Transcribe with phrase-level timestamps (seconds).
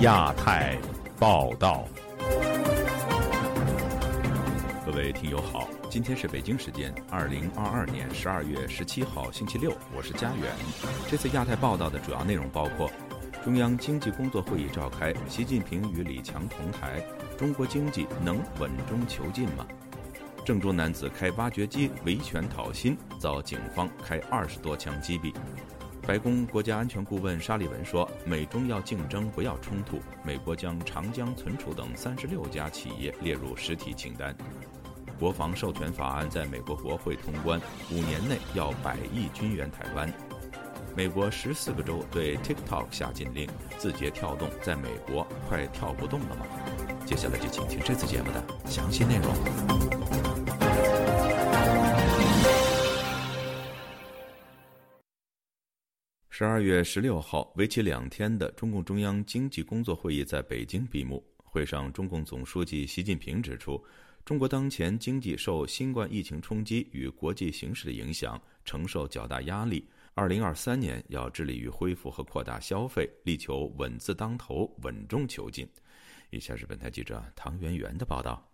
[0.00, 0.76] 亚太
[1.18, 1.88] 报道，
[4.84, 10.52] 各位听友好，今天是北京时间二零二二年十二月十七号星期六，我是佳远。
[11.10, 12.90] 这次亚太报道的主要内容包括：
[13.42, 17.02] 中央经济工作会议召开，习近平与李强同台，
[17.38, 19.66] 中国经济能稳中求进吗？
[20.44, 25.32] 郑州男子开挖掘机维权讨薪，遭警方开二十多枪击毙。
[26.04, 30.00] 白宫国家安全顾问沙利文说：“美中要竞争，不要冲突。
[30.24, 34.36] 美国将长江存储等三十六家企业列入实体清单。
[35.16, 37.60] 国防授权法案在美国国会通关，
[37.92, 40.12] 五年内要百亿军援台湾。
[40.94, 46.46] 美国十四个州对 TikTok 下禁令，字节跳动在美国快跳不动了吗？
[47.06, 49.32] 接下来就请听这次节目的详细内容。”
[56.28, 61.24] 十二月十六号，为期两天的中共中央经济工作会议在北京闭幕。
[61.42, 63.82] 会上，中共总书记习近平指出，
[64.26, 69.88] 中国当前经济受新冠疫情冲击与国际形势的影响，承受较大压力。
[70.14, 75.66] 二零二三年要致力于恢复和扩大消费，力求稳字当头，稳中求进。
[76.28, 78.46] 以下是本台记者唐媛媛的报道。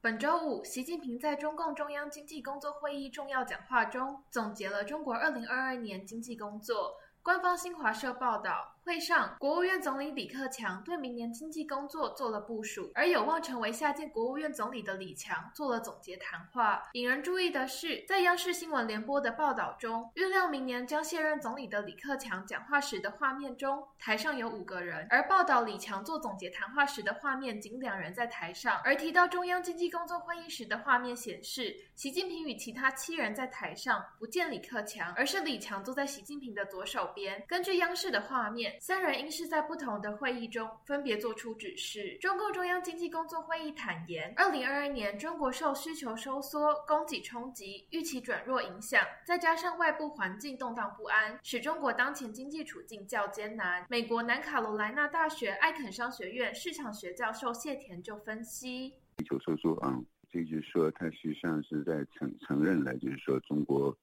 [0.00, 6.96] 本周五，习近平在中共中央经济工作会议重要讲话中总结了中国二零二二年经济工作。
[7.22, 8.75] 官方新华社报道。
[8.86, 16.84] 会上，国务院总理李克强对明年经济工作做了部署，而有望成为下届国务院总理的李强做了总结谈话。
[16.92, 28.80] 引人注意的是，在央视新闻联播的报道中，预料明年将卸任总理的李克强讲话时的画面中，台上有五个人；而报道李强做总结谈话时的画面仅两人在台上。
[28.84, 37.44] 而提到中央经济工作会议时的画面显示，习近平与其他七人在台上，不见李克强，而是李强坐在习近平的左手边。
[37.48, 38.75] 根据央视的画面。
[38.80, 42.16] 三人应是在不同的会议中分别作出指示。
[42.20, 53.84] 中共中央经济工作会议坦言，二零二二年中国受需求收缩、供给冲击、预期转弱影响，再加上外部环境动荡不安，使中国当前经济处境较艰难。
[53.88, 58.88] 美国南卡罗来纳大学艾肯商学院市场学教授谢田就分析：
[59.18, 59.98] 需求收缩啊，
[60.30, 63.96] 这就是说，他实际上是在承承认了，就是说中国，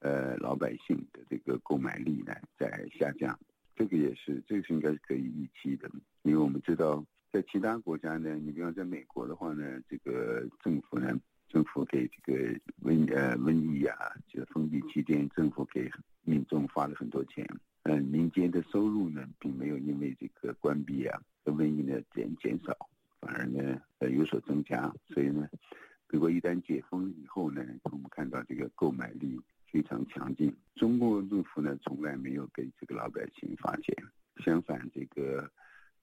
[0.00, 2.68] 呃，老百姓的这个购买力呢在
[2.98, 3.38] 下降。
[3.82, 5.90] 这个也是，这个是应该是可以预期的，
[6.22, 13.96] 因为我们知道，在其他国家呢，你比方在美国的话呢，这个政府呢，政府给这个瘟呃瘟疫啊，
[14.28, 15.90] 就是封闭期间，政府给
[16.22, 17.44] 民众发了很多钱，
[17.82, 22.76] 嗯，民间的收入呢，并没有因为这个关闭啊和瘟疫呢减减少，
[23.20, 25.48] 反而呢呃有所增加，所以呢，
[26.06, 29.40] 如果一旦解封以后呢，我们看到这个购买力。
[29.72, 30.54] 非常强劲。
[30.74, 33.96] 中国政府呢，从来没有给这个老百姓发钱，
[34.44, 35.50] 相反，这个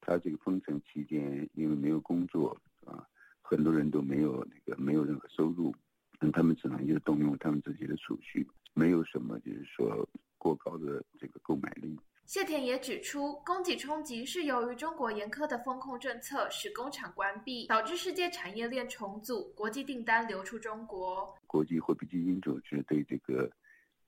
[0.02, 3.08] 他这个封城期间，因为没有工作啊，
[3.42, 5.74] 很多人都没有那个没有任何收入，
[6.20, 10.08] 那他们只能就动用他们自己的储蓄，没有什么就是说
[10.38, 11.96] 过高的这个购买力。
[12.30, 21.36] 谢田也指出，供给冲击是由于中国严苛的风控政策使工厂关闭，导致世界产业链重组，国际订单流出中国。
[21.48, 23.50] 国际货币基金组织对这个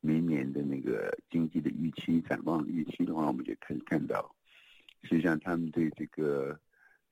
[0.02, 4.36] 明年的那个经济的预期展望预期的话，我们就可以看到，
[5.02, 6.56] 实际上他们对这个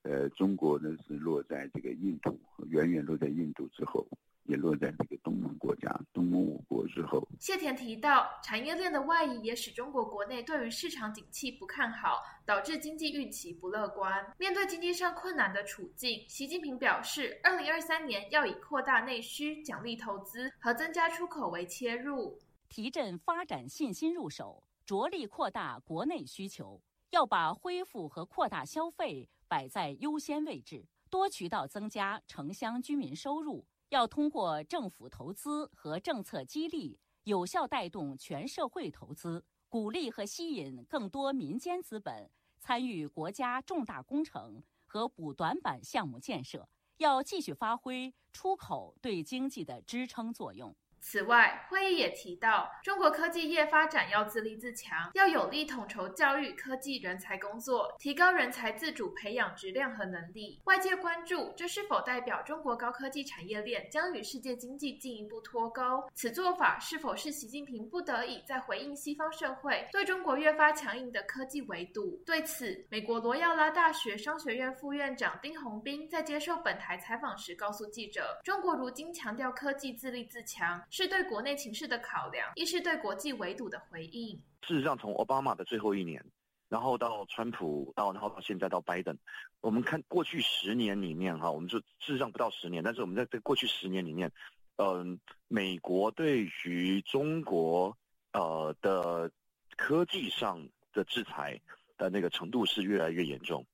[0.03, 4.08] 呃中国呢是落在这个印度，远远落在印度之后。
[4.49, 7.25] 也落在这个东盟国家、东盟五国之后。
[7.39, 14.25] 谢田提到，产业链的外移也使中国国内对于市场景气不看好，导致经济预期不乐观。
[14.39, 22.39] 面对经济上困难的处境，习近平表示，二零二三年要以扩大内需、奖励投资和增加出口为切入，
[22.69, 26.81] 提振发展信心入手，着力扩大国内需求，
[27.11, 33.63] 要把恢复和扩大消费摆在优先位置，多渠道增加城乡居民收入。
[33.89, 42.29] 要通过政府投资和政策激励，有效带动全社会投资，鼓励和吸引更多民间资本
[42.59, 46.69] 参与国家重大工程和补短板项目建设。
[46.97, 50.75] 要继续发挥出口对经济的支撑作用。
[51.01, 60.59] 此外，会议也提到，中国科技业发展要自立自强，要有力统筹教育科技人才工作，提高人才自主培养质量和能力。
[60.66, 65.81] 外界关注，这是否代表中国高科技产业链将与世界经济进一步脱钩？
[66.13, 72.22] 此做法是否是习近平不得已在回应西方社会对中国越发强硬的科技围堵？
[72.25, 84.36] 对此，美国罗耀拉大学商学院副院长丁宏斌在接受本台采访时告诉记者：“中国如今强调科技自立自强。”是对国内情势的考量，一是对国际围堵的回应。
[84.62, 86.24] 事实上，从奥巴马的最后一年，
[86.68, 89.18] 然后到川普，到然后到现在到拜登，
[89.62, 94.32] 我们看过去十年里面哈，我们就事实上不到十年，但是我们在在过去十年里面，
[94.78, 97.96] 嗯，美国对于中国
[98.34, 99.32] 呃的
[99.78, 101.59] 科技上的制裁
[101.97, 103.66] 的那个程度是越来越严重，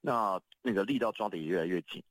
[0.00, 2.02] 那那个力道抓得也越来越紧。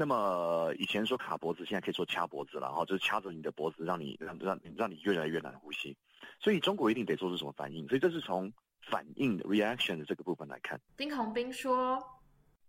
[0.00, 5.94] 那么以前说卡脖子，现在可以说掐脖子了，哈，就是掐着你的脖子，让你让让让你越来越难呼吸。
[6.38, 8.50] 所以中国一定得做出什么反应，所以这是从
[8.80, 10.80] 反应的 reaction 的这个部分来看。
[10.96, 12.02] 丁宏斌说：“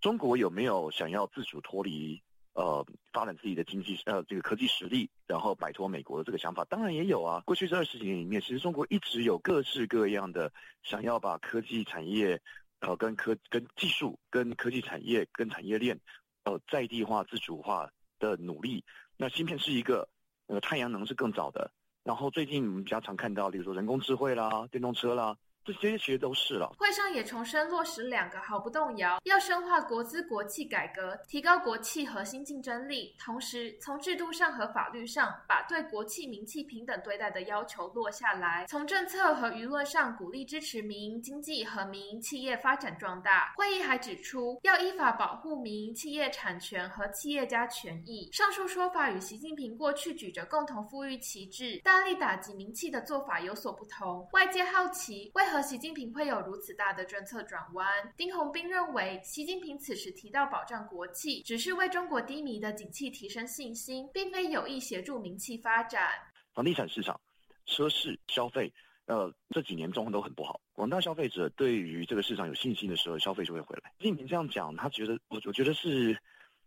[0.02, 6.66] 中国有没有想要自主脱离呃发展自己的经济呃这个科技实力，然后摆脱美国的这个想法？
[6.66, 7.42] 当然也有啊。
[7.46, 10.52] 过去这二十几年里面，其实中国一直有各式各样的
[10.84, 12.42] 想要把科技产业
[12.82, 15.98] 呃跟科跟技术跟科技产业跟产业链。”
[16.44, 18.84] 呃，在地化、自主化的努力，
[19.18, 20.08] 那芯片是一个，
[20.48, 21.72] 呃，太阳能是更早的。
[22.04, 25.38] 然后最近我们比较常看到，比如说人工智慧啦、电动车啦。
[25.64, 26.74] 这些其实都是了。
[26.78, 43.54] 会上也重申落实两个毫不动摇，要深化国资国企改革，提高国企核心竞争力，同时从制度上和法律上把对国企民企平等对待的要求落下来，从政策和舆论上鼓励支持民营经济和民营企业发展壮大。
[43.56, 48.28] 会议还指出，要依法保护民营企业产权和企业家权益。
[48.32, 54.28] 上述说法与习近平过去举着共同富裕旗帜，大力打击民企的做法有所不同。
[54.34, 55.51] 外界好奇为。
[55.52, 57.86] 和习近平会有如此大的政策转弯？
[58.16, 66.12] 丁洪斌认为，习近平此时提到保障国企，只是为中国低迷的景气提升信心，并非有意协助民企发展。
[66.54, 67.20] 房地产市场、
[67.66, 68.72] 车市消费，
[69.08, 70.62] 呃，这几年状况都很不好。
[70.72, 73.92] 广大消费者对于这个市场有信心的时候，消费就会回来。
[73.98, 76.18] 习近平这样讲，他觉得我我觉得是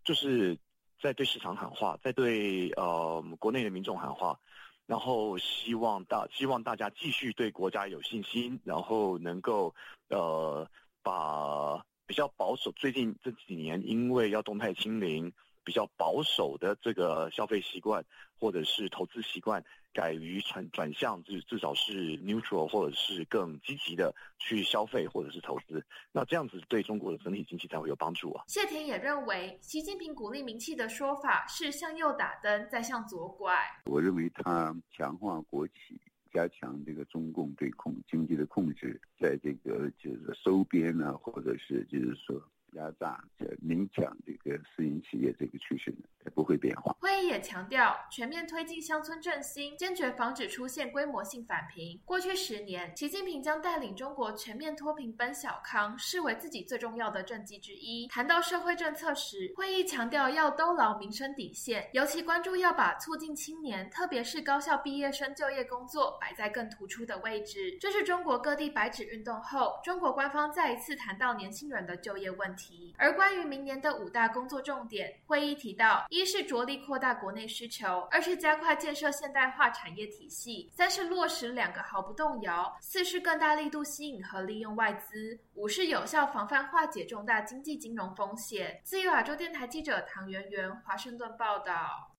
[0.05, 0.55] 就是
[1.01, 4.39] 在对市场喊话，在对呃国内的民众喊话。
[4.87, 9.75] 然后希望大希望大家继续对国家有信心，然后能够
[10.09, 10.69] 呃
[11.03, 15.33] 把比较保守最近这几年因为要动态清零
[15.65, 18.05] 比较保守的这个消费习惯
[18.39, 19.65] 或者是投资习惯。
[19.95, 28.43] 改于转转向，至至少是 neutral，或者是更积极的去消费或者是投资，那这样子对中国的整体经济才会有帮助啊。
[28.49, 33.57] 谢田也认为，习近平鼓励民企的说法是向右打灯，再向左拐。
[33.85, 36.01] 我认为他强化国企，
[36.33, 42.43] 加强这个中共对控经济的控制，在这个就是收编呢，或者是就是说。
[42.75, 43.23] 压榨、
[43.63, 46.95] 影响这个私营企业这个趋势呢，也不会变化。
[47.01, 52.01] 会议也强调，全面推进乡村振兴，坚决防止出现规模性返贫。
[52.05, 58.09] 过去十年，习近平将带领中国全面脱贫奔小康，视为自己最重要的政绩之一。
[58.09, 67.77] 谈到社会政策时，会议强调要兜牢民生底线，尤其关注要把促进青年，特别是高校毕业生就业工作摆在更突出的位置。
[67.81, 72.64] 这是中国各地白纸运动后，中国官方再一次谈到年轻人的就业问题。
[72.97, 88.81] 而关于明年的五大工作重点，会议提到：一是着力扩大国内需求；二是加快建设现代化产业体系；三是落实两个毫不动摇；四是更大力度吸引和利用外资；五是有效防范化解重大经济金融风险。
[88.85, 92.11] 自由亚洲电台记者唐媛媛，华盛顿报道。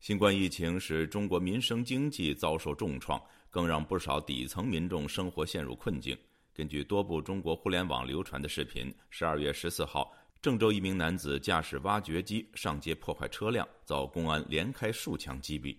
[0.00, 3.20] 新冠疫情使中国民生经济遭受重创，
[3.50, 6.16] 更让不少底层民众生活陷入困境。
[6.54, 15.76] 根据多部中国互联网流传的视频，十二月十四号，郑州一名男子驾驶挖掘机上街破坏车辆，遭公安连开数枪击毙。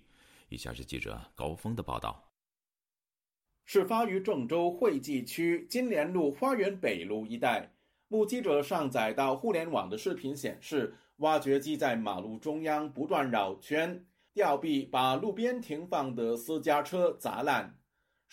[0.50, 2.27] 以下是记者高峰的报道。
[3.65, 7.72] 事发于郑州惠济区金莲路花园北路一带，
[8.08, 14.03] 目击者上载到互联网的视频显示，挖掘机在马路中央不断绕圈，
[14.34, 17.77] 吊臂把路边停放的私家车砸烂。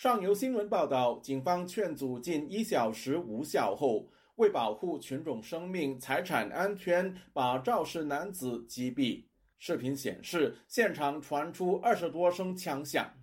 [0.01, 9.25] 上游新闻报道，警方劝阻近一小时无效后，为保护群众生命财产安全，把肇事男子击毙。
[9.59, 13.13] 视频显示，现场传出二十多声枪响。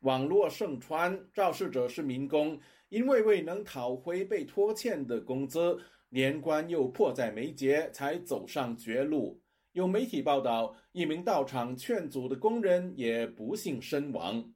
[0.00, 2.60] 网络盛传，肇事者是民工。
[2.88, 5.78] 因为未能讨回被拖欠的工资，
[6.08, 9.40] 年关又迫在眉睫，才走上绝路。
[9.72, 14.52] 有媒体报道，一名到场劝阻的工人也不幸身亡。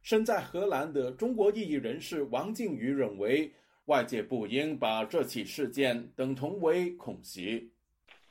[0.00, 3.52] 身在荷兰的中国异议人士王靖宇认为，
[3.84, 7.70] 外界不应把这起事件等同为恐袭，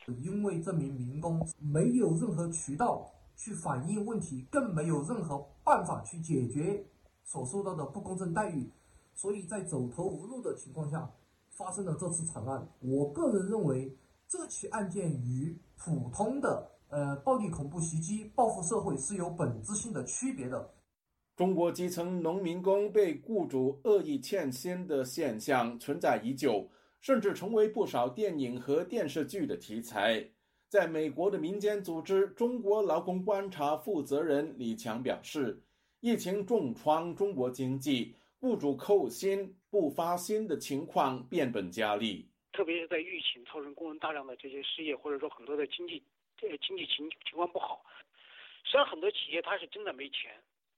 [0.07, 6.83] 因为这名民工没有任何渠道去反映问题，更没有任何办法去解决。
[7.23, 8.69] 所受到的不公正待遇，
[9.17, 11.11] 所以在走投无路的情况下
[11.49, 12.69] 发生了这次惨案。
[12.79, 13.97] 我个人认为，
[14.27, 20.69] 这起案件与普通的呃暴力恐怖袭击报复社会是有本质性的区别的。
[21.35, 26.69] 中国基层农民工被雇主恶意欠薪的现象存在已久，
[27.01, 30.29] 甚至成为不少电影和电视剧的题材。
[30.69, 35.63] 在美国的民间组织“中国劳工观察”负责人李强表示，
[36.01, 42.29] 疫情重创中国经济，雇主扣薪不发薪的情况变本加厉。
[42.53, 46.01] 特别是在疫情造成工人大量的这些失业，或者说很多的经济
[46.41, 47.83] 呃经济情情况不好，
[48.63, 50.31] 实际上很多企业它是真的没钱。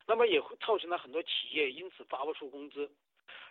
[0.07, 2.89] 那么也会造成了很多企业因此发不出工资，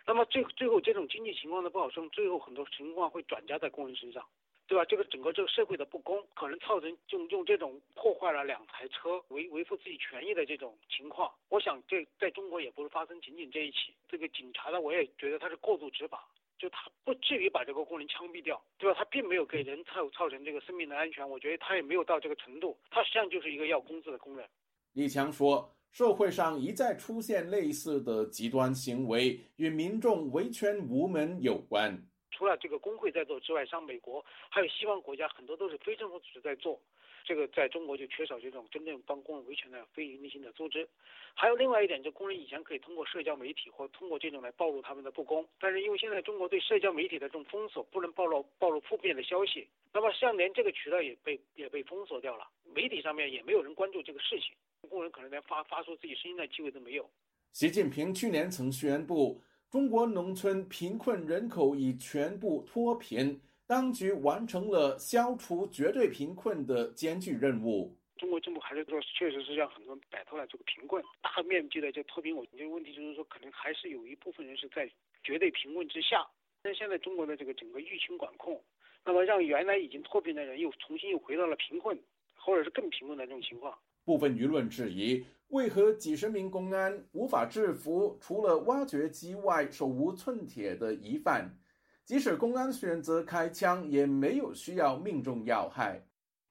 [0.05, 4.27] 那么最最后这种经济情况的不好受，最后很多情况会转嫁在工人身上，
[4.69, 4.85] 对吧？
[4.85, 11.33] 这个整个这个社会的不公，可能造成用用这种破坏了两台车维维护自己权益的这种情况。
[11.49, 13.95] 我想这在中国也不是发生仅仅这一起。
[14.07, 16.23] 这个警察呢，我也觉得他是过度执法，
[16.59, 18.95] 就他不至于把这个工人枪毙掉，对吧？
[18.99, 24.47] 他并没有给人造造成这个生命的安全，我觉得他也没有到这个程度，他实际上就是一个要工资的工人。
[24.93, 25.73] 李强说。
[25.91, 31.99] 社会上一再出现类似的极端行为，与民众维权无门有关。
[32.31, 36.79] 除了这个工会在做之外，像美国还有西方国家，很多都是非政府组织在做。
[37.25, 40.87] 这个在中国就缺少这种真正帮工人维权的非营利性的组织。
[41.35, 54.55] 还有另外一点，就工人以前可以通过社交媒体或通过这种来暴露他们的不公，但是因为现在中国对社交媒体的这种封锁，不能暴露暴露负面的消息，那么像连这个渠道也被也被封锁掉了，媒体上面也没有人关注这个事情。
[54.89, 57.07] 工人可能连发发出自己声音的机会都没有。
[57.51, 67.95] 习近平去年曾宣布，中国农村贫困人口已全部脱贫，当局完成了消除绝对贫困的艰巨任务。
[68.17, 72.35] 中国政府还是说，确实是让很多人摆脱了这个贫困，大面积的这脱贫。
[72.35, 74.89] 我这个问题就是说，可能还是有一部分人是在
[75.23, 76.27] 绝对贫困之下。
[76.63, 78.59] 但现在中国的这个整个疫情管控，
[79.05, 81.95] 那么让原来已经脱贫的人又重新又回到了贫困，
[82.35, 83.77] 或者是更贫困的这种情况。
[84.09, 91.55] 部分舆论质疑，为何几十名公安无法制服除了挖掘机外手无寸铁的疑犯？
[92.03, 96.03] 即使公安选择开枪，也没有需要命中要害。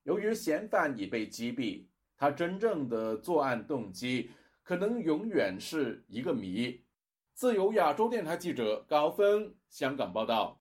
[0.05, 1.87] 由于嫌犯已被击毙，
[2.17, 4.31] 他真正的作案动机
[4.62, 6.81] 可能永远是一个谜。
[7.35, 10.61] 自由亚洲电台记者高峰，香港报道。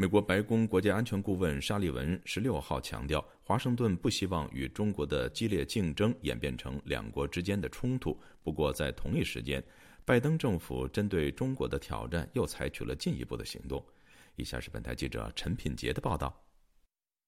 [0.00, 8.16] 美国白宫国家安全顾问沙利文十六号强调，华盛顿不希望与中国的激烈竞争演变成两国之间的冲突。
[8.44, 9.60] 不过，在同一时间，
[10.04, 13.84] 拜登政府针对中国的挑战又采取了进一步的行动。
[14.36, 16.32] 以下是本台记者陈品杰的报道。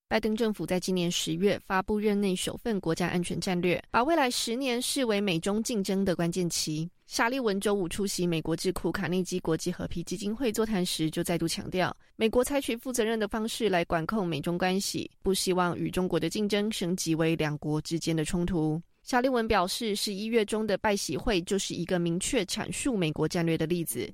[0.07, 6.89] 拜登政府在今年十月发布任内首份国家安全战略，把未来十年视为美中竞争的关键期。
[7.11, 18.81] 沙利文周五出席美国智库卡内基国际和平基金会座谈时，就再度强调，美国采取负责任的方式来管控美中关系，不希望与中国的竞争升级为两国之间的冲突。
[19.03, 24.09] 沙利文表示，十一月中的拜习会就是一个明确阐述美国战略的例子。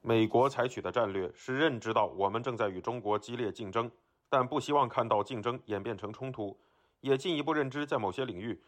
[0.00, 3.90] 美国采取的战略是认知到我们正在与中国激烈竞争，
[4.30, 6.56] 但不希望看到竞争演变成冲突，
[7.02, 8.58] 也进一步认知在某些领域。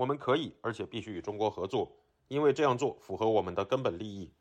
[0.00, 1.86] 我们可以，而且必须与中国合作，
[2.28, 4.32] 因为这样做符合我们的根本利益。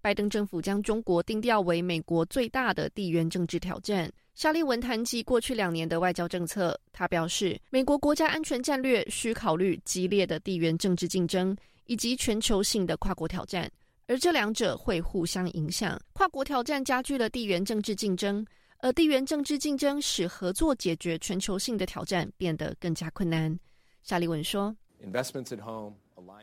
[0.00, 4.08] 拜登政府将中国定调为美国最大的地缘政治挑战。
[4.36, 11.56] 沙利文谈及过去两年的外交政策，他表示，美国国家安全战略需考虑激烈的地缘政治竞争
[11.86, 13.68] 以及全球性的跨国挑战，
[14.06, 16.00] 而这两者会互相影响。
[16.12, 18.46] 跨国挑战加剧了地缘政治竞争，
[18.78, 23.58] 而地缘政治竞争使合作解决全球性的挑战变得更加困难。
[24.04, 24.72] 沙利文说。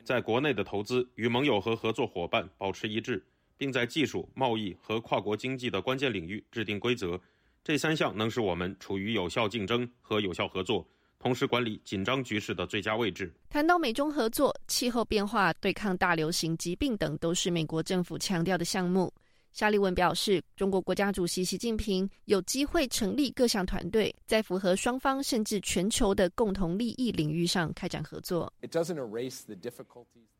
[0.04, 3.24] 在国内的投资与盟友和合作伙伴保持一致，
[3.58, 7.20] 并在技术、贸易和跨国经济的关键领域制定规则，
[7.64, 10.88] 这三项能使我们处于有效竞争和有效合作，
[11.20, 13.34] 同时管理紧张局势的最佳位置。
[13.50, 19.12] 谈到美中合作、气候变化、对抗大流行疾病等，都是美国政府强调的项目。
[19.56, 28.52] 沙利文表示，中国国家主席习近平有机会成立各项团队，在符合双方甚至全球的共同利益领域上开展合作。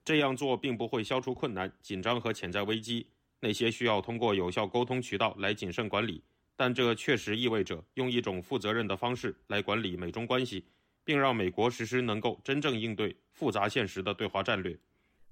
[0.03, 3.07] 这样做并不会消除困难、紧张和潜在危机。
[3.39, 6.22] 那些需要通过有效沟通渠道来谨慎管理，
[6.57, 10.62] 但这确实意味着用一种负责任的方式来管理美中关系，
[11.05, 14.77] 并让美国实施能够真正应对复杂现实的对华战略。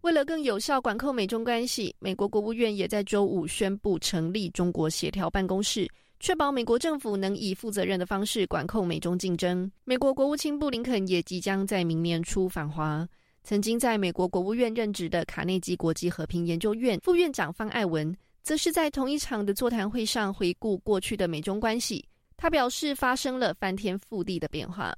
[0.03, 9.72] 为了更有效管控美中关系，美国国务院也在周五宣布成立中国协调办公室，确保美国政府能以负责任的方式管控美中竞争。
[9.86, 13.07] 美国国务卿布林肯也即将在明年初访华。
[13.45, 22.05] 曾经在美国国务院任职的卡内基国际和平研究院副院长方爱文，则是在同一场的座谈会上回顾过去的美中关系。
[22.36, 24.93] 他表示，发生了翻天覆地的变化。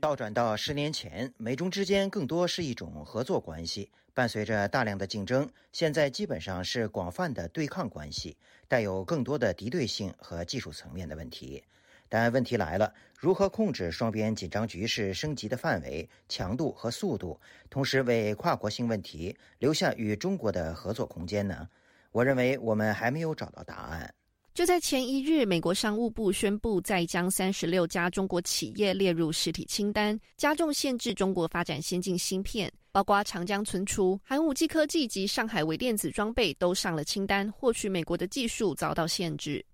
[0.00, 3.90] 倒转到十年前，美中之间更多是一种合作关系。
[4.14, 8.36] 伴随着大量的竞争，现在基本上是广泛的对抗关系，
[8.68, 11.64] 带有更多的敌对性和技术层面的问题。
[12.10, 17.40] 但问题来了，如何控制双边紧张局势升级的范围、强度和速度，
[17.70, 21.66] 同时为跨国性问题留下与中国的合作空间呢？
[22.10, 24.14] 我认为我们还没有找到答案。
[24.54, 39.64] 就在前一日，美国商务部宣布再将三十六家中国企业列入实体清单，加重限制中国发展先进芯片，包括长江存储、寒武纪科技及上海微电子装备都上了清单，获取美国的技术遭到限制。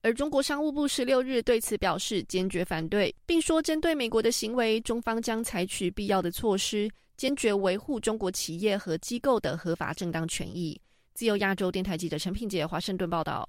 [0.00, 10.80] 而中国商务部十六日对此表示坚决反对，并说针对美国的行为，中方将采取必要的措施，坚决维护中国企业和机构的合法正当权益。
[11.12, 13.46] 自由亚洲电台记者陈品杰华盛顿报道。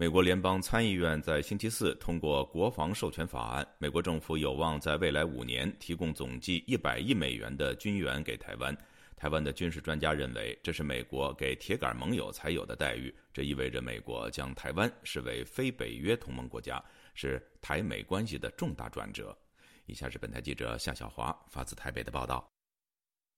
[0.00, 8.74] 美国联邦参议院在星期四通过国防授权法案，美国政府有望在未来五年提供总计一百亿美元的军援给台湾。
[9.14, 16.82] 台湾的军事专家认为，这是美国给铁杆盟友才有的待遇，这意味着美国将台湾视为非北约同盟国家，
[17.14, 19.36] 是台美关系的重大转折。
[19.84, 22.50] 以下是本台记者夏小华发自台北的报道。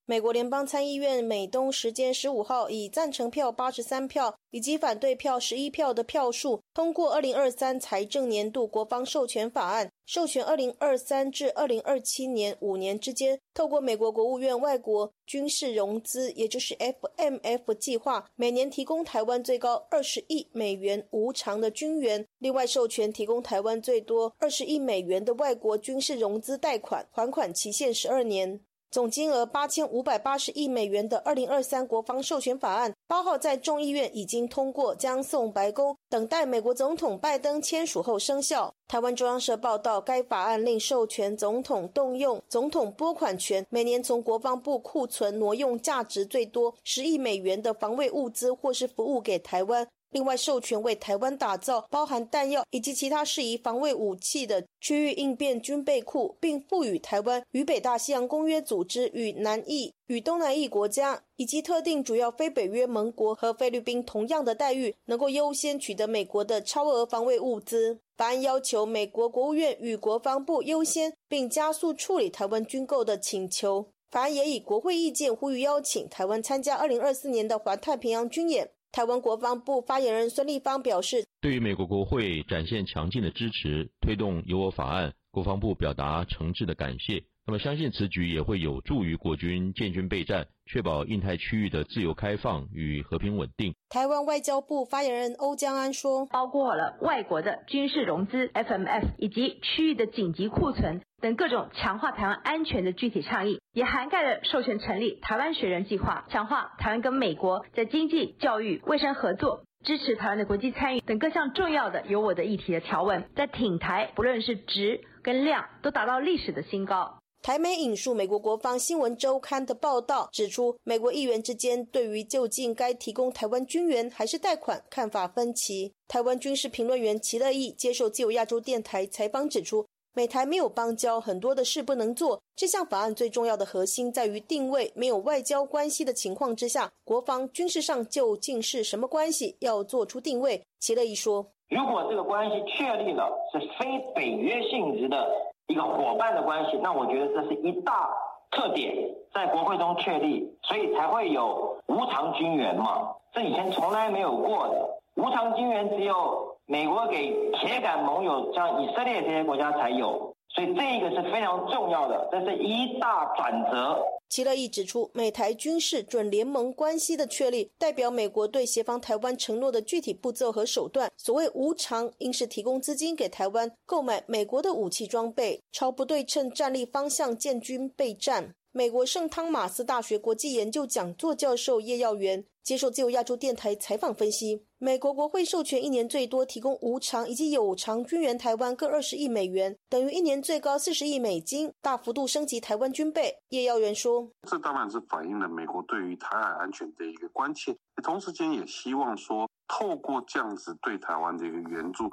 [0.04, 28.61] 美国联邦参议院美东时间十五号以赞成票八十三票以及反对票十一票的票数通过二零二三财政年度国防授权法案，授权二零二三至二零二七年五年之间，透过美国国务院外国军事融资，也就是 FMF 计划，每年提供台湾最高二十亿美元无偿的军援，另外授权提供台湾最多二十亿美元的外国军事融资贷款，还款期限十二年。
[28.92, 38.74] 总金额八千五百八十亿美元的二零二三国防授权法案，八号在众议院已经通过，将送白宫，等待美国总统拜登签署后生效。
[38.87, 49.88] 台湾中央社报道，该法案令授权总统动用总统拨款权，每年从国防部库存挪用价值最多十亿美元的防卫物资或是服务给台湾。
[50.12, 67.98] 另外，授权为台湾打造包含弹药以及其他适宜防卫武器的区域应变军备库，并赋予台湾与北大西洋公约组织、与南翼、与东南翼国家以及特定主要非北约盟国和菲律宾同样的待遇，能够优先取得美国的超额防卫物资。
[68.18, 73.88] 法案要求美国国务院与国防部优先并加速处理台湾军购的请求。
[74.11, 78.70] 法案也以国会意见呼吁邀请台湾参加二零二四年的环太平洋军演。
[78.92, 87.24] 台湾国防部发言人孙立方表示，对于美国国会展现强劲的支持，推动由我法案，国防部表达诚挚的感谢。
[87.44, 90.46] 那么，相信此举也会有助于国军建军备战。
[90.64, 93.74] 确保印太区域的自由开放与和平稳定。
[93.90, 125.92] 台湾外交部发言人欧江安说：“包括了外国的军事融资 （FMF） 以及区域的紧急库存等各种强化台湾安全的具体倡议，也涵盖了授权成立台湾学人计划、强化台湾跟美国在经济、教育、卫生合作、支持台湾的国际参与等各项重要的有我的议题的条文，在挺台不论是值跟量都达到历史的新高。”台媒引述美国国防新闻周刊的报道，指出美国议员之间对于究竟该提供台湾军援还是贷款看法分歧。
[126.07, 132.40] 台湾军事评论员齐乐意接受自由亚洲电台采访指出，美台没有邦交，很多的事不能做。
[132.55, 140.62] 这项法案最重要的核心在于定位，没有外交关系的情况之下，国防军事上究竟是什么关系，要做出定位。
[140.78, 145.26] 齐乐意说：“如果这个关系确立了是非北约性质的。”
[145.68, 148.11] 一个伙伴的关系，那我觉得这是一大
[148.50, 148.92] 特点，
[149.32, 154.98] 在国会中确立，所以才会有无偿军援嘛，这以前从来没有过的。
[155.14, 164.04] 无偿军援只有美国给铁杆盟友，像以色列这些国家才有，所以这个是非常重要的，这是一大转折。
[164.33, 171.12] 齐乐意指出，美台军事准联盟关系的确立，代表美国对协防台湾承诺的具体步骤和手段。
[171.18, 178.55] 所谓无偿，应是提供资金给台湾购买美国的武器装备，朝不对称战力方向建军备战。
[178.71, 184.64] 美国圣汤马斯大学国际研究讲座教授叶耀元接受自由亚洲电台采访分析。
[184.85, 193.33] 美国国会授权一年最多提供无偿以及有偿军援台湾各二十亿美元，等于一年最高四十亿美金，大幅度升级台湾军备。
[193.51, 202.11] 叶耀元说：“这当然是反映了美国对于台海安全的一个关切，同时间也希望说，透过这样子对台湾的一个援助。”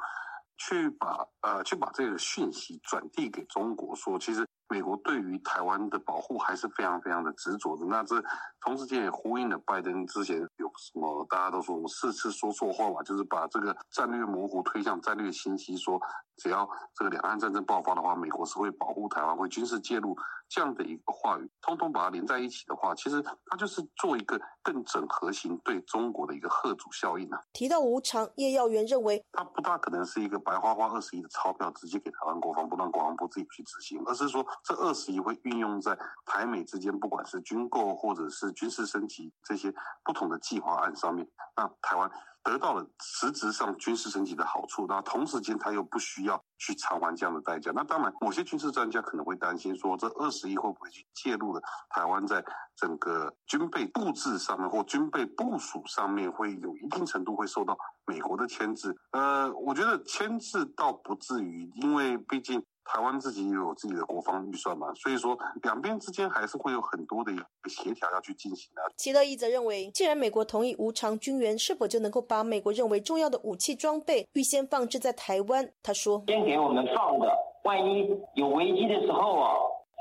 [0.61, 7.85] 去把呃，去把这个讯息转递给中国，说其实美国对于台湾的保护还是非常非常的执着的。
[7.85, 8.23] 那这
[8.61, 15.99] 同时间也呼应了拜登之前有什么大家都说我四次说错话吧，就是把这个战略模糊推向战略清晰，说
[16.39, 27.39] 只要这个两岸战争爆发的话，美国是会保护台湾，会军事介入这样的一个话语，通通把它连在一起的话，其实它就是做一个更整合型对中国的一个贺主效应啊。
[27.53, 39.73] 提到无偿，叶耀元认为，它不大可能是一个白花花二十亿的钞票直接给台湾国防部，让国防部自己去执行，而是说这二十亿会运用在台美之间，不管是军购或者是军事升级这些
[40.03, 42.09] 不同的计划案上面，让台湾
[42.49, 44.85] 得到了实质上军事升级的好处。
[44.87, 47.71] 那同时间他又不需要去偿还这样的代价。
[47.75, 52.43] 那当然，某些军事专家可能会担心说，这二十亿会不会去介入了台湾在
[52.75, 58.95] 整个军备布置上面或军备部署上面，会有一定程度会受到美国的牵制。
[59.11, 60.65] 呃，我觉得牵制。
[60.75, 68.81] 倒不至于，因为毕竟台湾自己也有自己的国防预算嘛，所以说两边之间还是会有很多的一个协调要去进行的。
[68.97, 75.69] 齐德义则认为，既然美国同意无偿军援，是否就能够把美国认为重要的武器装备预先放置在台湾？
[75.83, 77.31] 他说：“先给我们放的，
[77.63, 79.53] 万一有危机的时候啊，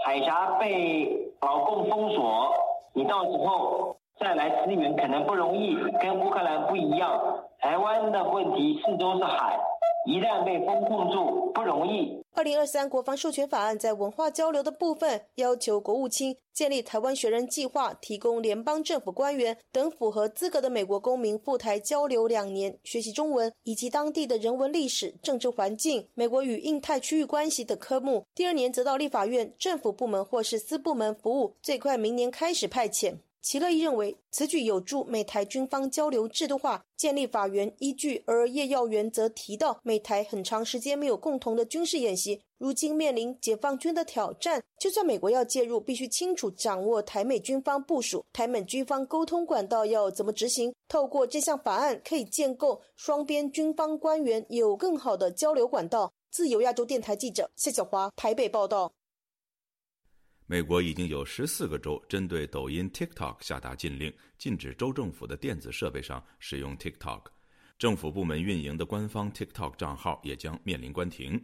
[0.07, 2.51] 海峡被老共封锁，
[2.94, 7.20] 你到时候再来支援可能不容易，跟乌克兰不一样。
[7.59, 9.61] 台湾的问题四周是海。”
[10.07, 12.17] 一旦被封控住，不容易。
[12.34, 28.24] 二零二三国防授权法案在文化交流的部分，要求国务卿建立台湾学人计划，提供联邦政府官员等符合资格的美国公民赴台交流两年，学习中文以及当地的人文历史、政治环境、美国与印太区域关系等科目。
[28.36, 33.16] 第二年则到立法院、政府部门或是私部门服务，最快明年开始派遣。
[33.40, 38.22] 齐乐意认为，此举有助美台军方交流制度化，建立法源依据。
[38.27, 50.74] 而叶耀元则提到，美台很长时间没有共同的军事演习，如今面临解放军的挑战，就算美国要介入，必须清楚掌握台美军方部署，台美军方沟通管道要怎么执行。
[50.88, 56.12] 透过这项法案，可以建构双边军方官员有更好的交流管道。
[56.31, 58.92] 自由亚洲电台记者谢小华台北报道。
[60.50, 67.24] 美国已经有十四个州针对抖音 TikTok 下达禁令，禁止州政府的电子设备上使用 TikTok。
[67.78, 71.38] 政府部门运营的官方 TikTok 账号也将面临关停。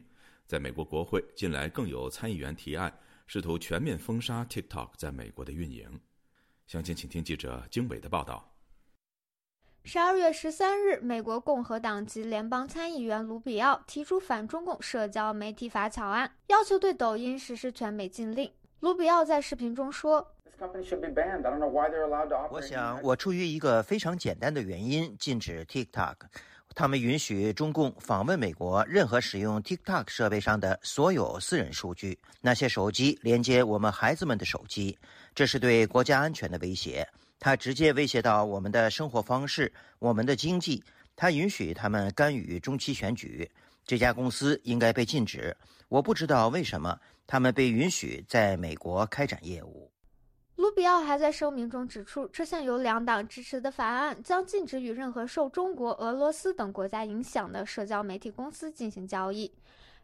[0.46, 6.00] 在美国国会，近来更有参议员提案，试图全面封杀 TikTok 在美国的运营。
[6.66, 8.56] 详情，请听记者经纬的报道。
[9.84, 18.50] 十二月十三日，美国共和党籍联邦参议员卢比奥提出反中共社交媒体法草案，要求对抖音实施全美禁令。
[18.84, 20.30] 卢比奥在视频中说
[22.50, 26.16] ：“我想，我出于一个非常简单的原因禁止 TikTok。
[26.74, 34.98] 他们允许中共访问美国任何使用 TikTok 设备上的所有私人数据，那些手机连接我们孩子们的手机，
[35.34, 37.08] 这是对国家安全的威胁。
[37.40, 40.84] 它直接威胁到我们的生活方式、我们的经济。
[41.16, 43.50] 它允许他们干预中期选举。
[43.86, 45.56] 这家公司应该被禁止。
[45.88, 49.90] 我不知道为什么。”他们被允许在美国开展业务。
[50.56, 59.52] 卢比奥还在声明中指出，这项由两党支持的法案将禁止与任何受中国、俄罗斯等国家影响的社交媒体公司进行交易。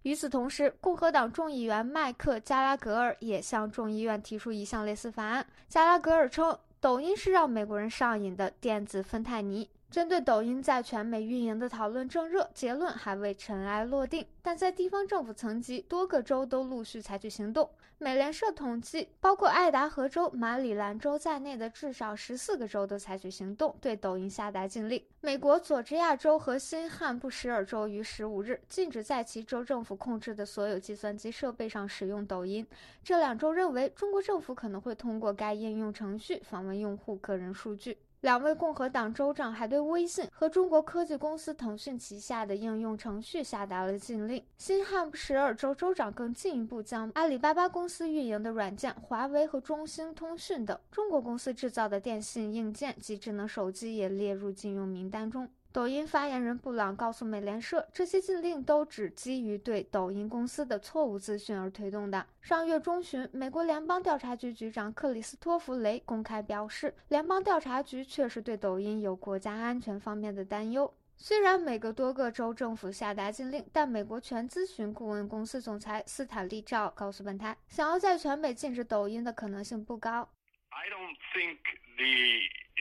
[0.03, 5.47] 与此同时，共和党众议员麦克·加拉格尔也向众议院提出一项类似法案。
[5.69, 9.69] 加拉格尔称，抖音是让美国人上瘾的电子芬太尼。
[9.91, 14.25] 针对抖音在全美运营的讨论正热，结论还未尘埃落定。
[14.41, 17.69] 但在地方政府层级，多个州都陆续采取行动。
[17.99, 25.05] 美联社统计，包括爱达荷州、马里兰州在内的至少十四个州都采取行动，对抖音下达禁令。
[25.21, 32.65] 美国佐治亚州和新罕布什尔州于十五日禁止在其州政府控制的所有计算机设备上使用抖音。
[33.03, 37.99] 这两州认为，中国政府可能会通过该应用程序访问用户个人数据。
[38.21, 44.45] 两位共和党州长还对微信和中国科技公司腾讯旗下的应用程序下达了禁令。
[44.59, 55.49] 新罕布什尔州州长更进一步将阿里巴巴公司运营的软件、华为和中兴通讯等中国公司制造的电信硬件及智能手机也列入禁用名单中。
[55.73, 62.27] 抖音发言人布朗告诉美联社，这些禁令都只基于对抖音公司的错误资讯而推动的。
[62.41, 70.93] 上月中旬，美国联邦调查局局长克里斯托弗雷公开表示，联邦调查局确实对抖音有国家安全方面的担忧。
[71.17, 80.29] 虽然美国多个州政府下达禁令，但美国全咨询顾问公司总裁斯坦利·赵告诉本台，想要在全美禁止抖音的可能性不高。
[80.71, 81.59] I don't think
[81.97, 82.41] the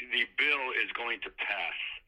[0.10, 1.99] the bill is going to pass.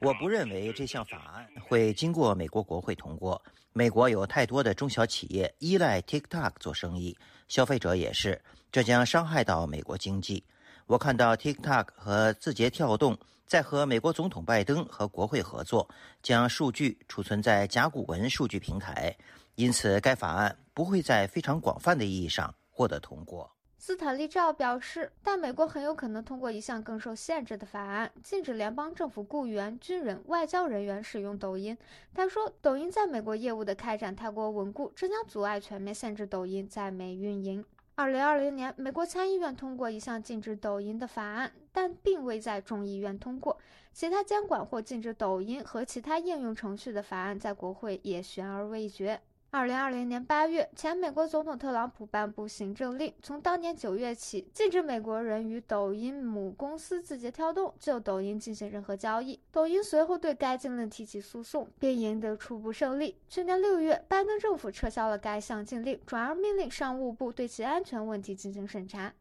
[0.00, 3.40] 我不认为这项法案会经过美国国会通过。
[3.72, 7.16] 美国有太多的中小企业依赖 TikTok 做生意，
[7.48, 8.38] 消费者也是，
[8.70, 10.44] 这将伤害到美国经济。
[10.86, 15.88] 我看到 TikTok 和字节跳动在和美国总统拜登和国会合作，
[16.22, 19.16] 将数据储存在甲骨文数据平台，
[19.54, 23.50] 因此该法案不会在非常广泛的意义上获得通过。
[23.84, 31.76] 斯坦利·赵表示，但美国很有可能通过一项更受限制的法案，禁止联邦政府雇员、军人、外交人员使用抖音。
[32.14, 37.64] 他说，抖音在美国业务的开展太过稳固，这将阻碍全面限制抖音在美运营。
[37.96, 43.58] 二零二零年，美国参议院通过一项禁止抖音的法案，但并未在众议院通过。
[43.92, 49.20] 其他监管或禁止抖音和其他应用程序的法案在国会也悬而未决。
[49.54, 59.38] 二零二零年八月，前美国总统特朗普颁布行政令，从当年九月起，禁止美国人与抖音母公司字节跳动就抖音进行任何交易。
[59.50, 63.18] 抖音随后对该禁令提起诉讼，并赢得初步胜利。
[63.28, 69.12] 去年六月，拜登政府撤销了该项禁令，转而命令商务部对其安全问题进行审查。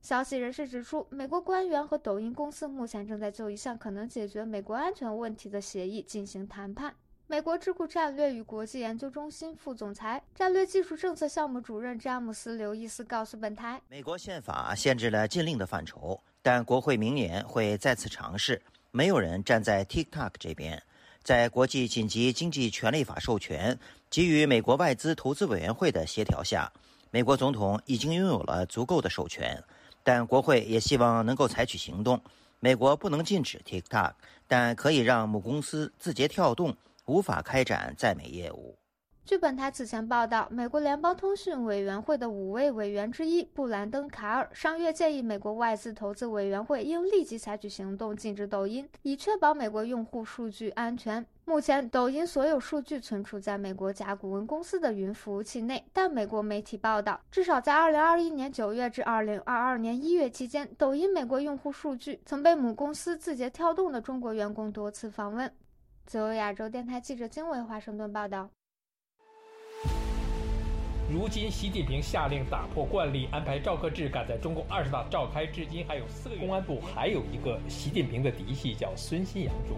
[0.00, 6.94] 消息人士指出，美国官员和抖音公司目前正在就一项可能解决美国安全问题的协议进行谈判。
[7.32, 18.60] 美国智库战略与国际研究中心副总裁、战略技术政策项目主任詹姆斯·刘易斯告诉本台：“美国宪法限制了禁令的范畴，但国会明年会再次尝试。
[18.90, 20.82] 没有人站在 TikTok 这边。
[21.22, 23.78] 在国际紧急经济权利法授权
[24.10, 26.70] 给予美国外资投资委员会的协调下，
[27.10, 29.58] 美国总统已经拥有了足够的授权。
[30.04, 32.20] 但国会也希望能够采取行动。
[32.60, 34.12] 美国不能禁止 TikTok，
[34.46, 36.76] 但可以让母公司字节跳动。”
[37.12, 38.74] 无法开展在美业务。
[39.24, 51.24] 据本台此前报道，美国联邦通讯委员会的五位委员之一布兰登·卡尔上月建议美国外资投资委员会应立即采取行动，禁止抖音，以确保美国用户数据安全。
[51.44, 65.52] 目前，抖音所有数据存储在美国甲骨文公司的云服务器内，但美国媒体报道，至少在2021年9月至2022年1月期间，抖音美国用户数据曾被母公司字节跳动的中国员工多次访问。
[66.04, 68.50] 自由亚洲电台记者经纬华盛顿报道。
[71.10, 76.40] 如今，习近平下令打破惯例，安排赵克志赶在中共二十大召开至今还有四个月。
[76.40, 79.76] 公安部还有一个习近平的嫡系，叫孙新阳中。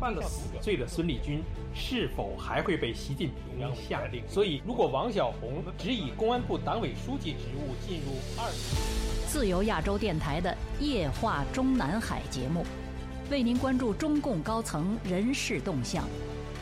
[0.00, 1.42] 犯了死罪的孙立军
[1.74, 4.22] 是否还会被习近平下令？
[4.28, 8.48] 所以，如果王晓红只以公安部党委书记职务进入二，
[9.26, 12.64] 自由亚洲电台的夜话中南海节目。
[13.30, 16.08] 为您关注中共高层人事动向，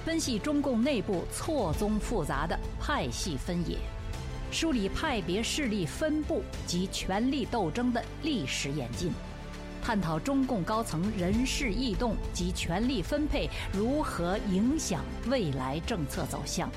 [0.05, 3.79] 分析中共内部错综复杂的派系分野，
[4.50, 9.12] 梳理派别势力分布及权力斗争的历史演进，
[9.81, 16.68] 探讨中共高层人事异动及权力分配如何影响未来政策走向。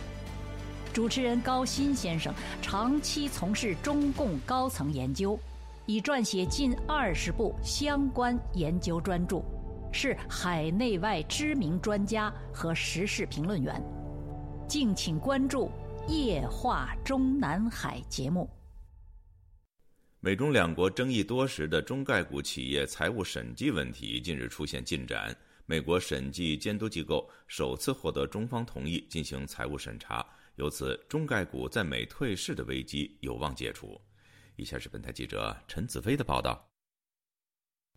[0.94, 5.40] 主持人高鑫先生长期从事中共高层研究，
[5.88, 9.42] 已撰写近二十部相关研究专著。
[9.92, 13.84] 是海内外知名专家和时事评论员，
[14.68, 15.72] 敬请关注
[16.08, 18.50] 《夜话中南海》节目。
[20.20, 30.26] 美中两国争议多时的中概股企业财务审计问题近日出现进展，美国审计监督机构首次获得中方同意进行财务审查，
[30.56, 34.00] 由此中概股在美退市的危机有望解除。
[34.58, 36.69] 以下是本台记者陈子飞的报道。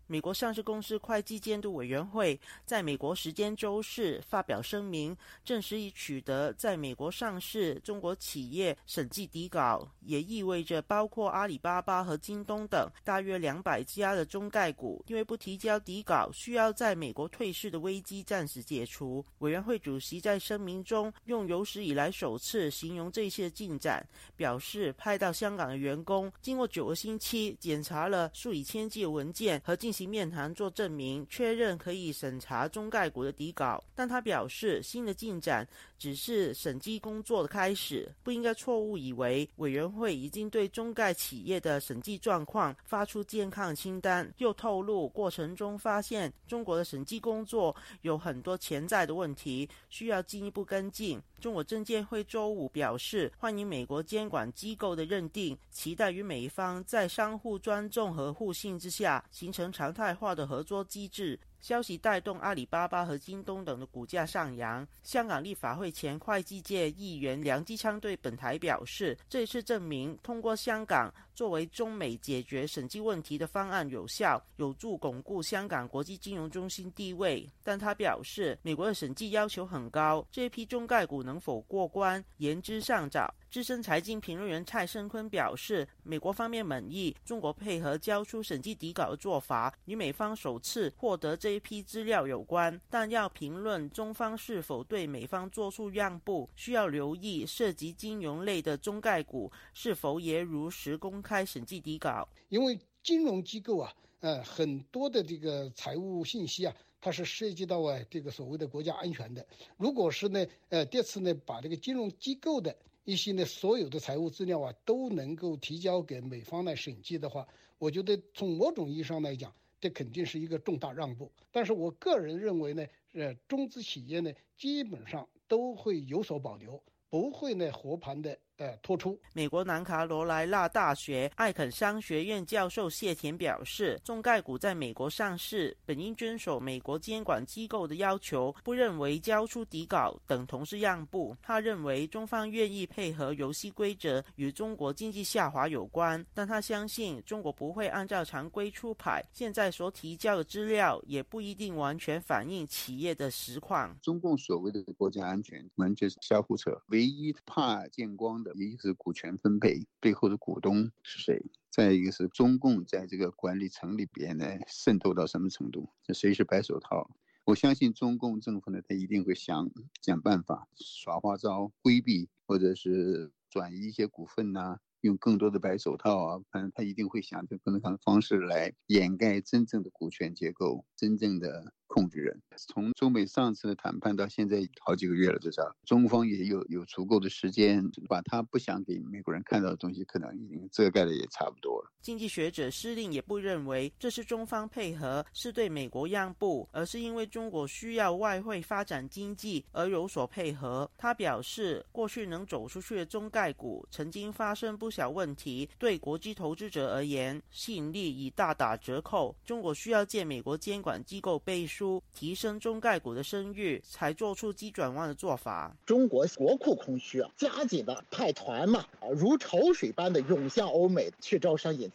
[0.05, 19.25] 美国上市公司会计监督委员会在美国时间周四发表声明，证实已取得在美国上市中国企业审计底稿，也意味着包括阿里巴巴和京东等大约两百家的中概股因为不提交底稿，需要在美国退市的危机暂时解除。
[19.39, 29.92] 委员会主席在声明中用有史以来首次形容这些进展，表示派到香港的员工经过九个星期检查了数以千计的文件和进。
[29.93, 35.67] 其面谈做证明，确认可以审查中概股的底稿，但他表示新的进展
[35.99, 44.29] 只是审计工作的开始，不应该错误以为委员会已经对中概企业的审计状况发出健康清单。
[44.39, 51.21] 又透露过程中发现中国的审计工作有很多潜在的问题，需要进一步跟进。
[51.39, 61.37] 中国证监会周五表示，欢迎美国监管机构的认定，期待与美方在相互尊重和互信之下形成常态化的合作机制。
[61.59, 64.85] 消息带动阿里巴巴和京东等的股价上扬。
[65.01, 77.49] 香港立法会前会计界议员梁基昌对本台表示，这次证明通过香港作为中美解决审计问题的方案有效，有助巩固香港国际金融中心地位。
[77.63, 83.33] 但他表示，美国的审计要求很高，这一批中概股能否过关，言之尚早。
[83.49, 92.81] 资深财经评论员蔡胜坤表示，美国方面满意中国配合交出审计底稿的做法，与美方首次获得这一批资料有关。
[92.89, 102.27] 但要评论中方是否对美方做出让步，需要留意涉及金融类的中概股是否也如实公开审计底稿。
[102.49, 109.43] 因为金融机构啊，呃，很多的这个财务信息啊，它是涉及到啊这个所谓的国家安全的。
[109.77, 117.47] 如果是呢，呃，这次呢把这个金融机构的一些呢，所有的财务资料啊，都能够提交给美方来审计的话，
[117.79, 121.31] 我觉得从某种意义上来讲，这肯定是一个重大让步。
[121.51, 128.37] 但是我个人认为呢，呃，中资企业呢，基本上都会有所保留，不会呢活盘的。
[128.63, 129.19] 呃，脱出。
[129.33, 141.35] 美国南卡罗来纳大学艾肯商学院教授谢田表示，中概股在美国上市本应遵守美国监管机构的要求，不认为交出底稿等同是让步。
[141.41, 149.21] 他认为中方愿意配合游戏规则与中国经济下滑有关，但他相信中国不会按照常规出牌。
[149.33, 153.93] 现在所提交的资料也不一定完全反映企业的实况。
[154.01, 156.71] 中共所谓的国家安全，我们就是瞎胡扯。
[156.87, 158.41] 唯一怕见光。
[158.55, 167.09] 一个是股权分配背后的股东是谁，再一个是中共在这个管理层里边呢渗透到什么程度，这谁是白手套？
[167.45, 169.69] 我相信中共政府呢，他一定会想
[170.01, 181.71] 想办法耍花招，规避或者是转移一些股份呐，用更多的白手套啊，反正他一定会想着各种各样的方式来掩盖真正的股权结构，真正的。
[181.93, 191.72] 控制人，从中美上次的谈判到现在好几个月了，至少中方也有有足够的时间，把他不想给美国人看到的东西，可能已经遮盖的也差不多。
[192.03, 200.87] 经济学者施令也不认为这是中方配合是对美国让步，而是因为中国需要外汇发展经济而有所配合。
[200.97, 209.33] 他表示，过去能走出去的中概股曾经发生不小问题，对国际投资者而言吸引力已大打折扣。
[209.45, 212.03] 中国需要借美国监管机构背书。
[212.13, 215.75] 提升中概股的声誉，才做出急转弯的做法。
[215.85, 218.85] 中国国库空虚啊，加紧的派团嘛，
[219.15, 221.89] 如潮水般的涌向欧美去招商引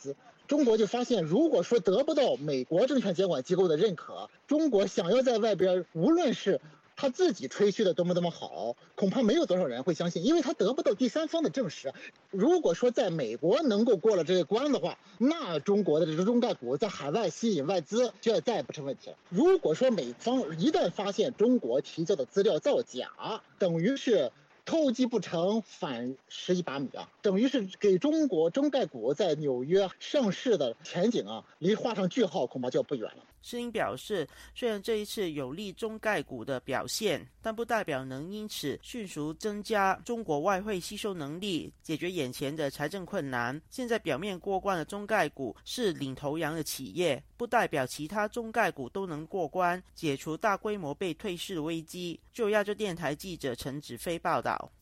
[0.47, 6.59] 中国就发现，如果说得不到美国证券监管机构的认可，中国想要在外边，无论是
[6.97, 11.93] 他自己吹嘘的多么多么好，恐怕没有多少人会相信，因为他得不到第三方的证实。
[12.31, 19.17] 如果说在美国能够过了这个关的话，那中国的这个中概股在海外吸引外资就再也不成问题了。
[19.29, 24.33] 如果说美方一旦发现中国提交的资料造假，等于是。
[24.69, 33.25] 偷鸡不成反蚀一把米啊，等于是给中国中概股在纽约上市的前景啊，离画上句号恐怕就不远了。
[33.43, 43.61] 施英表示，虽然这一次有利中概股的表现，但不代表能因此迅速增加中国外汇吸收能力，解决眼前的财政困难。
[43.71, 52.21] 现在表面过关的中概股是领头羊的企业，不代表其他中概股都能过关，解除大规模被退市的危机。
[52.33, 54.73] 就亚洲电台记者陈子飞报道。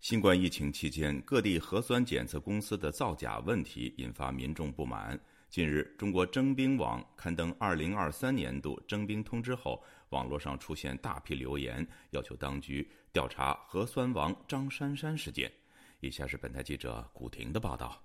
[0.00, 5.16] 新冠疫情期间，各地核酸检测公司的造假问题引发民众不满。
[5.52, 15.52] 近日，中国征兵网刊登2023年度征兵通知后，网络上出现大批留言，要求当局调查核酸王张珊珊事件。
[16.00, 18.02] 以下是本台记者古婷的报道。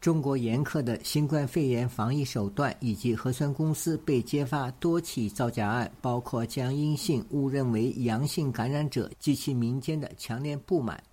[0.00, 11.04] 中国严苛的新冠肺炎防疫手段以及核酸公司被揭发多起造假案，包括将阴性误认为阳性感染者，及其民间的强烈不满。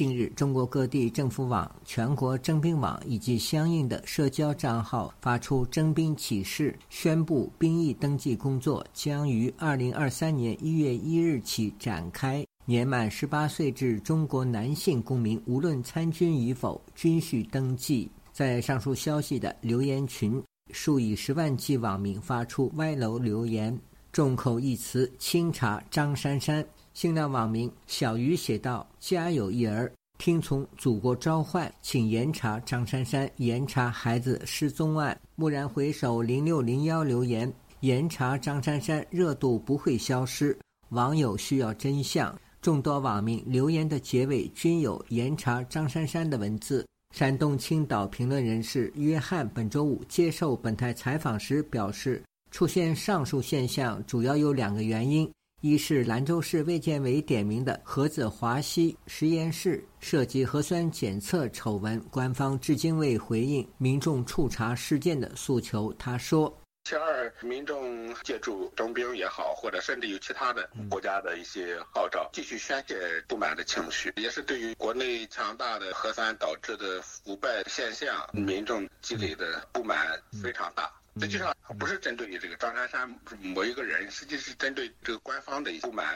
[0.00, 12.42] 近日，中国各地政府网、全国征兵网以及相应的社交账号发出征兵启事，宣布兵役登记工作将于二零二三年一月一日起展开。
[12.64, 18.10] 年满十八岁至中国男性公民，无论参军与否，均需登记。
[18.32, 20.42] 在上述消息的留言群，
[20.72, 23.78] 数以十万计网民发出歪楼留言，
[24.10, 26.64] 众口一词清查张珊珊。
[27.00, 40.54] 新浪网民小鱼写道：“家有一儿，听从祖国召唤，请严查张珊珊，严查孩子失踪案。”蓦然回首，零六零幺留言：“严查张珊珊，热度不会消失。
[40.90, 46.86] 网友需要真相。”众多网民留言的结尾均有严查张珊珊的文字。
[47.16, 55.26] 山东青岛评论人士约翰本周五接受本台采访时表示，出现上述现象主要有两个原因：
[55.62, 65.92] 一是兰州市卫健委点名的盒子华西实验室涉及核酸检测丑闻，官方至今未回应民众触查事件的诉求。
[65.98, 66.56] 他说。
[66.84, 80.90] 其二，民众借助征兵也好，或者甚至有其他的国家的一些号召，继续宣泄不满的情绪，也是对于国内强大的核酸导致的腐败现象，民众积累的不满非常大。
[81.18, 83.08] 实际上不是针对你这个张珊珊
[83.42, 86.06] 某一个人，实际是针对这个官方的不满。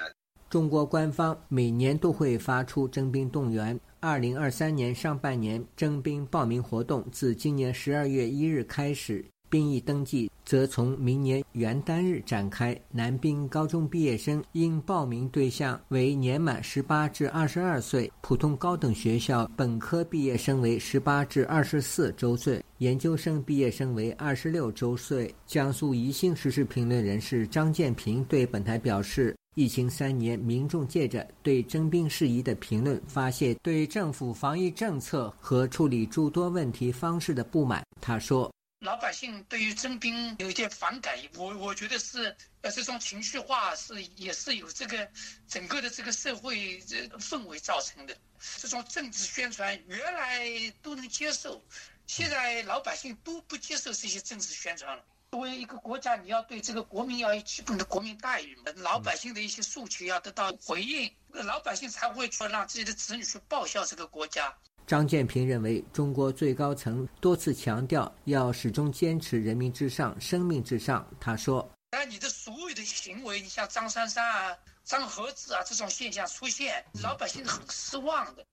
[0.51, 3.79] 中国官方每年都会发出征兵动员。
[3.99, 9.25] 二零二三年上半年征兵报名活动自今年十二月一日开始。
[9.55, 12.77] 兵役登记则从明年元旦日展开。
[12.91, 25.33] 男兵高中毕业生应报名对象为年满十八至二十二岁；普通高等学校本科毕业生为十八至二十四周岁；研究生毕业生为二十六周岁。
[25.47, 38.51] 江苏宜兴时事评论人士张建平对本台表示：“疫情三年，民众借着对征兵事宜的评论，发泄对政府防疫政策和处理诸多问题方式的不满。”他说。
[38.85, 45.11] 老百姓对于征兵有一点反感，我我觉得是呃这种情绪化是也是有这个
[45.49, 48.15] 整个的这个社会这氛围造成的。
[48.59, 50.47] 这种政治宣传原来
[50.83, 51.65] 都能接受，
[52.07, 55.03] 现在老百姓都不接受这些政治宣传了。
[55.31, 64.55] 作为一个国家，你要对这个国民要有基本的国民待遇，老百姓的一些诉求要得到回应，老百姓才会说让自己的子女去报效这个国家。
[64.87, 71.09] 张建平认为，中国最高层多次强调要始终坚持人民至上、生命至上。
[71.19, 74.55] 他说：“但你的所有的行为，你像张珊珊啊、
[74.85, 78.45] 张和子啊这种现象出现，老百姓很失望的。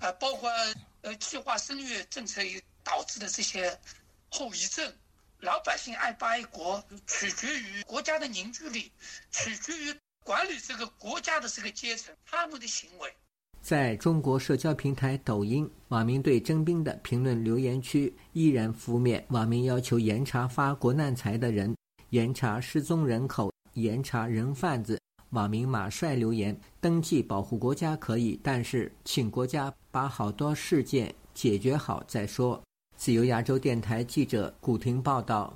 [0.00, 0.50] 啊，包括
[1.00, 3.76] 呃计划生育政策也导致的这些
[4.28, 4.94] 后遗症，
[5.40, 8.92] 老百姓爱不爱国，取决于国家的凝聚力，
[9.30, 13.10] 取决于管理这个国家的这个阶层他们的行为。”
[13.68, 19.22] 在中国社交平台抖音，网民对征兵的评论留言区依然负面。
[19.28, 21.76] 网民要求严查发国难财的人，
[22.08, 24.98] 严查失踪人口，严查人贩子。
[25.32, 32.58] 网民马帅留言：登记保护国家可以，但是请国家把好多事件解决好再说。
[32.96, 35.54] 自由亚洲电台记者古婷报道。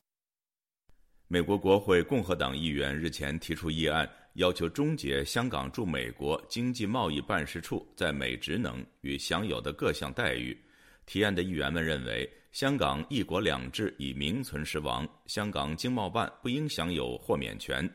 [1.28, 4.06] 美国国会共和党议员日前提出议案。
[4.35, 10.59] 要求终结香港驻美国经济贸易办事处在美职能与享有的各项待遇。
[11.05, 17.89] 提案的议员们认为，香港“一国两制”已名存实亡，香港经贸办不应享有豁免权。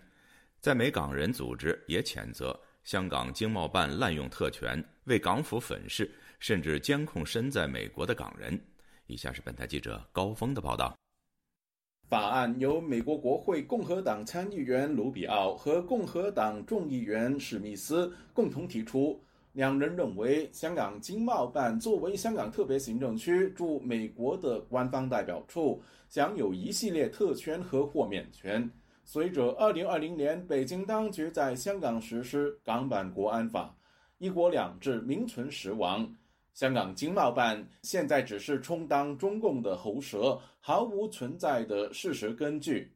[0.59, 8.59] 在美港人组织也谴责香港经贸办滥用特权，为港府粉饰，甚至监控身在美国的港人。
[9.07, 10.95] 以下是本台记者高峰的报道。
[12.09, 19.19] 法案由美国国会共和党参议员卢比奥和共和党众议员史密斯共同提出。
[19.51, 28.69] 两人认为，香港经贸办作为香港特别行政区驻美国的官方代表处，享有一系列特权和豁免权。
[29.03, 33.75] 随着2020年北京当局在香港实施港版国安法
[34.17, 36.09] ，“一国两制”名存实亡。
[36.57, 42.91] 香港经贸办现在只是充当中共的喉舌，毫无存在的事实根据。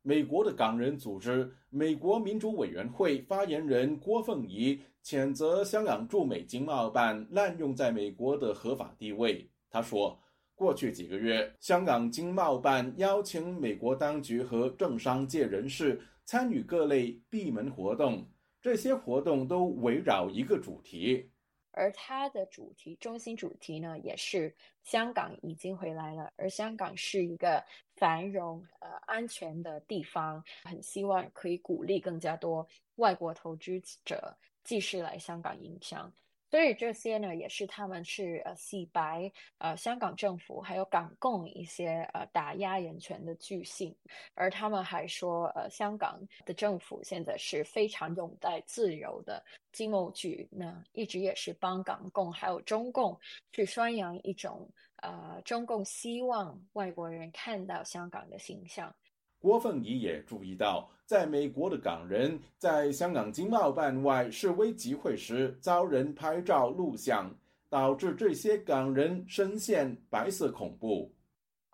[0.00, 9.46] 美国的港人组织美国民主委员会发言人郭凤仪谴责香港驻美经贸办滥用在美国的合法地位。
[9.68, 10.18] 他说，
[10.54, 18.26] 过去几个月，香港经贸办邀请美国当局和政商界人士参与各类闭门活动，
[18.62, 21.28] 这些活动都围绕一个主题。
[21.72, 27.64] 而它的主题中心主题呢，也是香港已经回来了，而香港是一个
[27.96, 32.66] 繁荣、呃安全的地方，很希望可以鼓励更加多
[32.96, 36.12] 外国投资者继续来香港营商。
[36.52, 43.96] 所以这些呢，也是他们是呃洗白呃香港政府还有港共一些呃打压人权的巨星，
[44.34, 49.42] 而他们还说呃香港的政府现在是非常拥戴自由的，
[49.72, 53.18] 经贸局呢一直也是帮港共还有中共
[53.50, 58.94] 去宣扬一种呃中共希望外国人看到香港的形象。
[59.42, 67.28] 郭凤仪也注意到，在美国的港人在香港经贸办外示威集会时遭人拍照录像，
[67.68, 71.12] 导致这些港人深陷白色恐怖。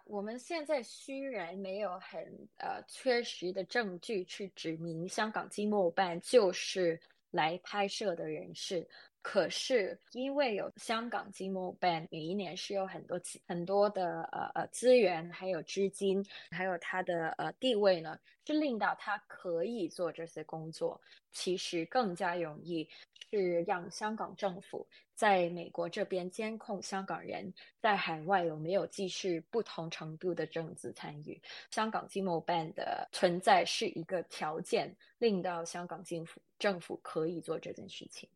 [0.07, 2.19] 我们现在虽然没有很
[2.57, 6.99] 呃确实的证据去指明香港经贸办就是
[7.31, 8.89] 来拍摄的人士。
[9.31, 20.99] 可是因为有香港金木 ban，每一年是有很多很多的呃呃资源，还有资金，还有他的呃地位呢，是令到他可以做这些工作。
[21.31, 22.89] 其实更加容易
[23.31, 27.53] 是让香港政府在美国这边监控香港人
[27.83, 31.39] 在海外有没有继续不同程度的政治参与。
[31.71, 38.27] 香港金木 ban 的存在是一个条件，令到香港政府政府可以做这件事情。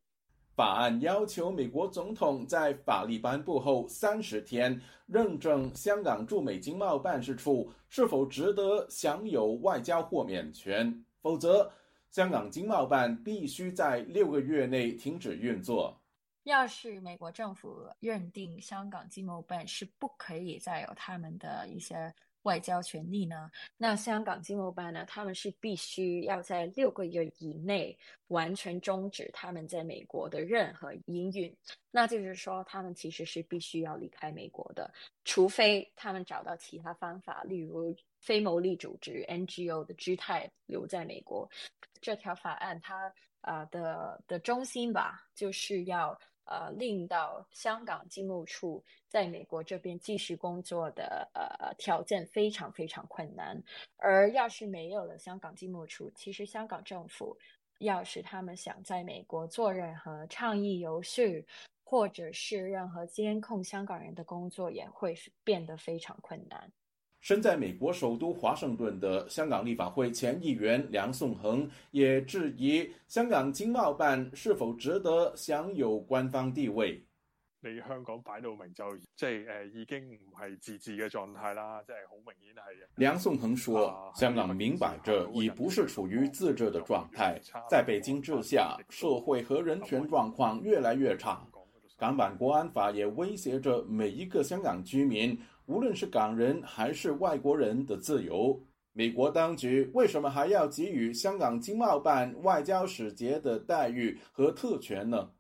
[0.62, 11.68] 法案要求美国总统在法律颁布后三十天认证香港驻美经贸办事处是否值得享有外交豁免权，否则
[12.12, 16.00] 香港经贸办必须在六个月内停止运作。
[16.44, 22.14] 要是美国政府认定香港经贸办是不可以再有他们的一些。
[22.43, 23.51] 外交权利呢？
[23.76, 25.05] 那香港经贸办呢？
[25.07, 27.97] 他们是必须要在六个月以内
[28.28, 31.55] 完全终止他们在美国的任何营运。
[31.90, 34.93] 那就是说，他们其实是必须要离开美国的，
[35.24, 41.49] 除非他们找到其他方法，例如非牟利组织 NGO 的姿态留在美国。
[42.01, 46.18] 这条法案它啊的的中心吧，就是要。
[46.45, 53.62] 呃，令到香港经贸处在美国这边继续工作的呃条件非常非常困难。
[53.97, 57.36] 而要是没有了香港经贸处，其实香港政府
[57.78, 61.45] 要是他们想在美国做任何倡议游说，
[61.84, 66.72] 或者是任何监控香港人的工作，也会变得非常困难。
[67.23, 77.01] 身在美国首都华盛顿的香港立法会前议员梁颂恒也质疑香港经贸办是否值得享有官方地位。
[77.61, 82.89] 你香港摆到明就即係誒已经唔系自治嘅状态啦，即系好明顯係。
[82.97, 91.41] 梁颂恒说：香港明摆着已不是处于自治的状态，在北京治下，社会和人权状况越来越差。
[91.97, 95.39] 港版国安法也威胁着每一个香港居民。
[95.73, 98.62] 無論是港人還是外國人的自由，
[98.93, 105.31] 美國當局為什麼還要給予香港經貿辦外交使節的待遇和特权呢？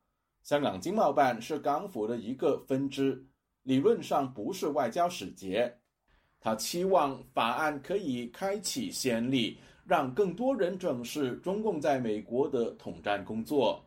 [0.42, 3.22] 香港經貿辦是港府的一個分支，
[3.64, 5.70] 理論上不是外交使節。
[6.40, 13.84] 他期望法案可以開啟先例，让更多人正視中共在美國的統戰工作。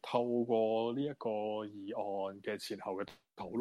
[0.00, 1.28] 透過呢一個
[1.66, 3.04] 議案嘅前後嘅。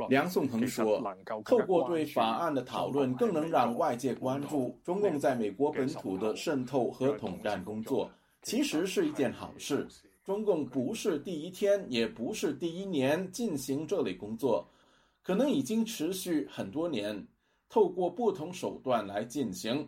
[0.09, 1.01] 梁颂恒说
[1.45, 8.09] ：“透过对法案的讨论，更能让外界关注中共在美国本土的渗透和统战工作，
[8.41, 9.87] 其实是一件好事。
[10.23, 14.67] 中共不是第一天，也不是第一年进行这类工作，
[15.23, 17.27] 可能已经持续很多年，
[17.69, 19.87] 透过不同手段来进行。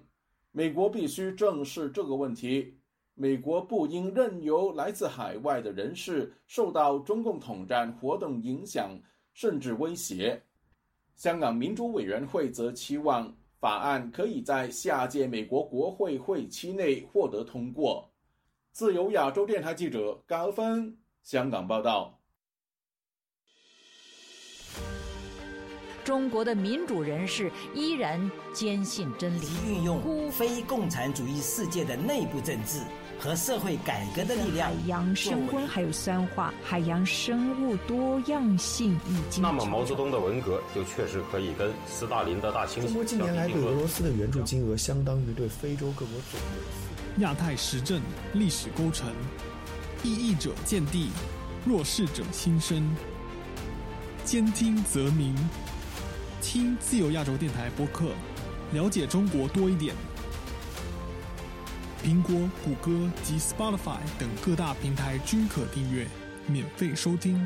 [0.51, 2.73] 美国必须正视这个问题，
[3.15, 8.89] 美国不应任由来自海外的人士受到中共统战活动影響。”
[9.39, 10.43] 甚至威胁。
[11.15, 18.11] 香港民主委员会则期望法案可以在下届美国国会会期内获得通过。
[18.73, 22.19] 自由亚洲电台记者高芬香港报道。
[26.03, 32.81] 中国的民主人士依然坚信真理，运用非共产主义世界的内部政治。
[33.19, 39.43] 和社会改革的力量，海洋升温还有酸化，海洋生物多样性已经。
[39.43, 42.87] 那么毛泽东的文革就确实可以跟斯大林的大清洗。
[42.87, 47.21] 中国近年来对俄罗斯的援助金额相当于对非洲各国总和。
[47.21, 48.01] 亚太时政
[48.33, 49.13] 历史构成，
[50.01, 51.09] 异议者见地，
[51.65, 52.89] 弱势者心声。
[54.23, 55.35] 兼听则明，
[56.41, 58.11] 听自由亚洲电台播客，
[58.71, 59.93] 了解中国多一點。
[62.01, 62.33] 苹果、
[62.63, 66.07] 谷歌及 Spotify 等各大平台均可订阅，
[66.47, 67.45] 免费收听。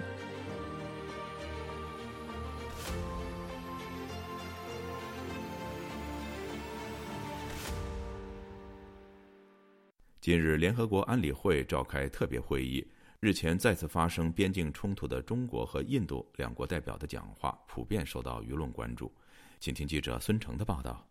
[10.21, 12.85] 近日，联合国安理会召开特别会议，
[13.19, 19.11] 日前再次发生边境冲突的中国和印度两国代表的讲话，普遍受到舆论关注。
[19.59, 21.03] 请听记者孙成的报道。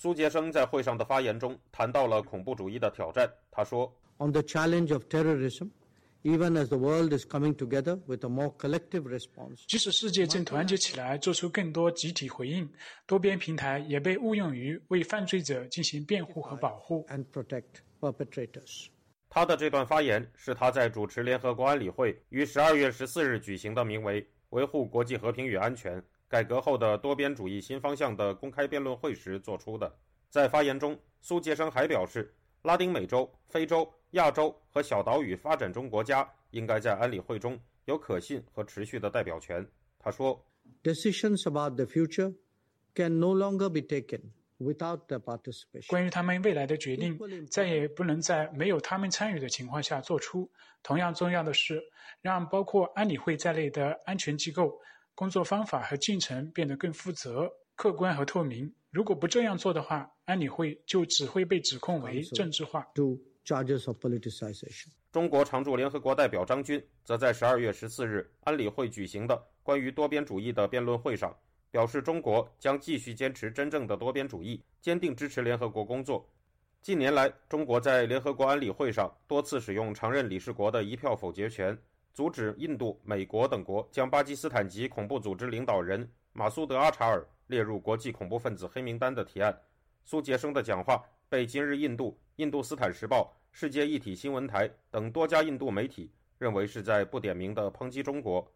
[0.00, 3.30] 蘇傑生在会上的发言中谈到了恐怖主义的挑战。
[3.50, 5.68] 他说：“On the challenge of terrorism,
[6.22, 12.66] even as the world is coming together with a more collective response，即使世界正团结起来，做出更多集体回应，
[13.06, 18.86] 多边平台也被误用于为犯罪者进行辩护和保护。” And protect perpetrators。
[19.28, 26.02] 他的这段发言是他在主持联合国安理会于十二月十四日举行的名为“维护国际和平与安全”。
[26.30, 29.92] 改革后的多边主义新方向的公开辩论会时作出的。
[30.28, 39.66] 在发言中，苏杰生还表示，拉丁美洲、非洲、亚洲和小岛屿发展中国家应该在安理会中有可信和持续的代表权。
[39.98, 40.40] 他说
[40.84, 42.32] ：“Decisions about the future
[42.94, 44.20] can no longer be taken
[44.60, 47.18] without the participation。”关于他们未来的决定，
[47.50, 50.48] 再也不能在没有他们参与的情况下做出。
[50.84, 51.82] 同样重要的是，
[52.22, 54.80] 让包括安理会在内的安全机构
[55.20, 58.72] 工作方法和进程变得更负责、客观和透明。
[58.90, 62.86] 如果不这样做的话，安理会就只会被指控为政治化。
[65.12, 71.36] 中国常驻联合国代表张军则在十二月十四日安理会举行的关于多边主义的辩论会上
[71.70, 76.26] 表示，中国将继续坚持真正的多边主义，坚定支持联合国工作。
[76.80, 81.78] 近年来，中国在联合国安理会上多次使用常任理事国的一票否决权，
[82.12, 89.56] 阻止印度、美国等国将巴基斯坦籍恐怖组织领导人马苏德·阿查尔列入国际恐怖分子黑名单的提案。
[90.04, 98.46] 苏杰生的讲话被《今日印度》、《印度斯坦时报》、世界一体新闻台等多家印度媒体认为是在不点名的抨击中国。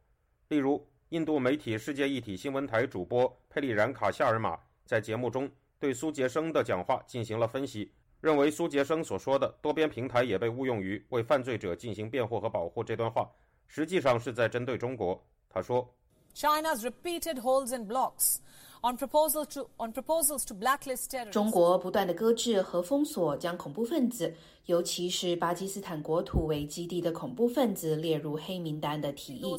[0.48, 13.30] 例如，印度媒体世界一体新闻台主播佩利然卡夏尔马在节目中对苏杰生的讲话进行了分析，认为苏杰生所说的“多边平台也被误用于为犯罪者进行辩护和保护”这段话，
[13.66, 15.20] 实际上是在针对中国。
[15.48, 15.88] 他说
[16.34, 18.38] ：“China's repeated holds and blocks。”
[18.84, 21.30] on proposal to on proposals to blacklist terrorists。
[21.30, 24.34] 中国不断的搁置和封锁，将恐怖分子，
[24.66, 29.56] 尤其是巴基斯坦国土为基地的恐怖分子列入黑名单的提议。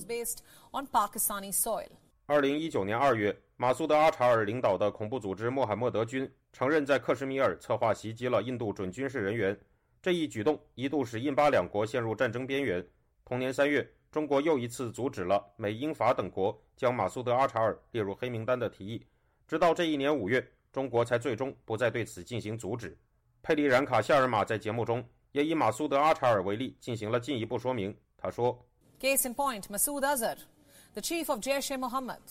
[2.27, 9.59] 二零一九年二月，马苏德·阿查尔领导的恐怖组织穆罕默德军承认在克什米尔策划袭击了印度准军事人员，
[10.03, 12.85] 这一举动一度使印巴两国陷入战争边缘。
[13.23, 19.05] 同年三月，中国又一次阻止了美、英、法等国将马苏德·阿查尔列入黑名单的提议。
[19.45, 20.41] 直到这一年五月，
[20.71, 22.97] 中国才最终不再对此进行阻止。
[23.43, 27.93] 佩利然卡夏尔马在节目中也以马苏德·阿查尔为例进行了进一步说明。
[28.15, 28.57] 他说
[29.01, 30.37] ：“Case in point, Masood Azhar,
[30.93, 32.21] the chief of Jaish-e-Mohammed.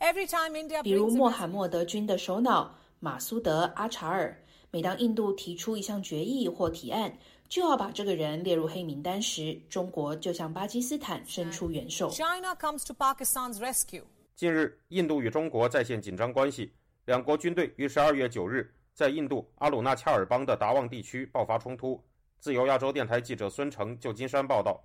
[0.00, 7.14] Every time India 比如穆罕默德军的首脑马苏德·阿查尔，每当印度提出一项决议或提案，
[7.48, 12.10] 就要把这个人列入黑名单时，中国就向巴基斯坦伸出援手。
[12.10, 14.02] China comes to Pakistan's rescue.”
[14.34, 16.72] 近日，印度与中国再现紧张关系，
[17.04, 22.02] 两国军队于十二月九日在印度阿鲁纳恰尔邦的达旺地区爆发冲突。
[22.40, 24.82] 自由亚洲电台记者孙成，旧金山报道。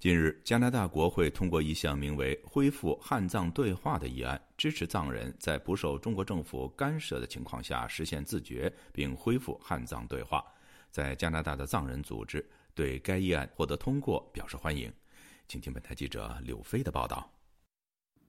[0.00, 10.44] 近日，加拿大国会通过一项名为“恢复汉藏对话”的议案，支持藏人在不受中国政府干涉的情况下实现自觉，并恢复汉藏对话。
[10.92, 14.92] 在加拿大的藏人组织对该议案获得通过表示欢迎。
[15.48, 17.28] 请听本台记者柳飞的报道。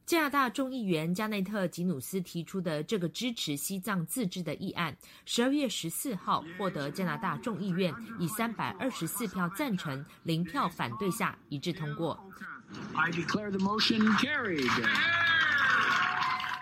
[0.06, 12.20] 加拿大众议员加内特·吉努斯提出的这个支持西藏自治的议案，十二月十四号获得加拿大众议院以三百二十四票赞成、零票反对下一致通过。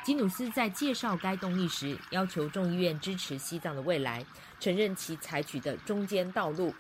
[0.04, 4.24] 吉努斯在介绍该动议时，要求众议院支持西藏的未来，
[4.62, 6.74] 承认其采取的中间道路。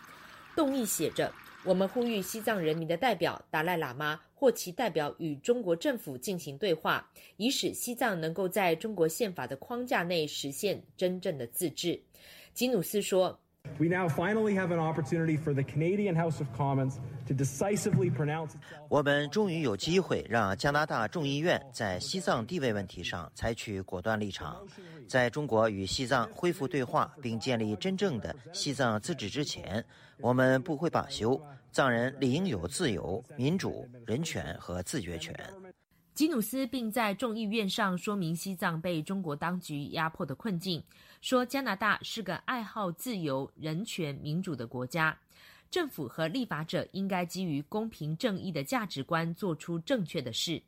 [0.55, 1.29] 动议写着。
[1.63, 7.07] 我们呼吁西藏人民的代表达赖喇嘛或其代表与中国政府进行对话，
[7.38, 12.01] 以使西藏能够在中国宪法的框架内实现真正的自治。
[12.55, 13.39] 吉努斯说
[13.80, 16.95] ：“We now finally have an opportunity for the Canadian House of Commons
[17.28, 18.51] to decisively pronounce.”
[18.89, 24.57] 我们终于有机会让加拿大众议院在西藏地位问题上采取果断立场。
[25.07, 29.84] 在中国与西藏恢复对话并建立真正的西藏自治之前。
[30.20, 31.41] 我们不会罢休，
[31.72, 35.36] 藏人理应有自由、民主、人权和自决权。
[36.14, 40.84] 吉努斯并在众议院上说明西藏被中国当局压迫的困境，
[41.22, 45.15] 说加拿大是个爱好自由、人权、民主的国家，
[45.69, 50.61] 政府和立法者应该基于公平正义的价值观做出正确的事。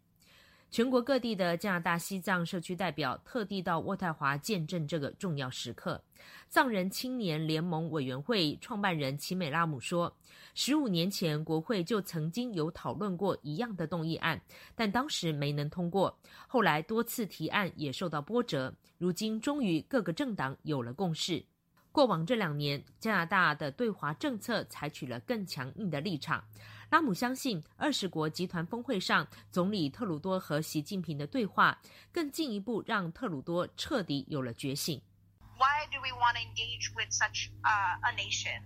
[0.73, 6.03] 全国各地的加拿大西藏社区代表特地到渥太华见证这个重要时刻。
[6.49, 10.11] 藏人青年联盟委员会创办人齐美拉姆说
[10.55, 14.41] ：“十五年前，国会就曾经有讨论过一样的动议案，
[14.73, 16.19] 但当时没能通过。
[16.47, 21.45] 后来多次提案也受到波折，如今终于各个政党有了共识。
[21.91, 26.43] 过往这两年，加拿大的对华政策采取了更强硬的立场。”
[26.89, 31.79] 拉姆相信，二十国集团峰会上，总理特鲁多和习近平的对话，
[32.11, 35.01] 更进一步让特鲁多彻底有了觉醒。
[35.55, 38.61] Why do we want to engage with such a nation?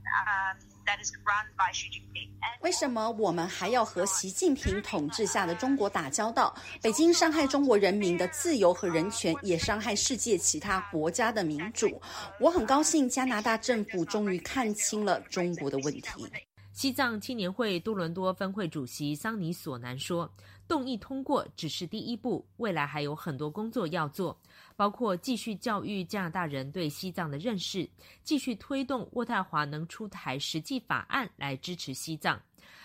[2.61, 6.55] 为什么我们还要和习近平统治下的中国打交道？
[6.81, 12.01] 北京伤害中国人民的自由和人权，也伤害世界其他国家的民主。
[12.39, 16.46] 我很高兴加拿大政府终于看清了中国的问题。
[16.77, 20.31] 西藏青年会多伦多分会主席桑尼索南说
[20.69, 24.39] ：“动议通过只是第一步，未来还有很多工作要做，
[24.75, 27.89] 包括继续教育加拿大人对西藏的认识，
[28.21, 32.39] 继续推动渥太华能出台实际法案来支持西藏。”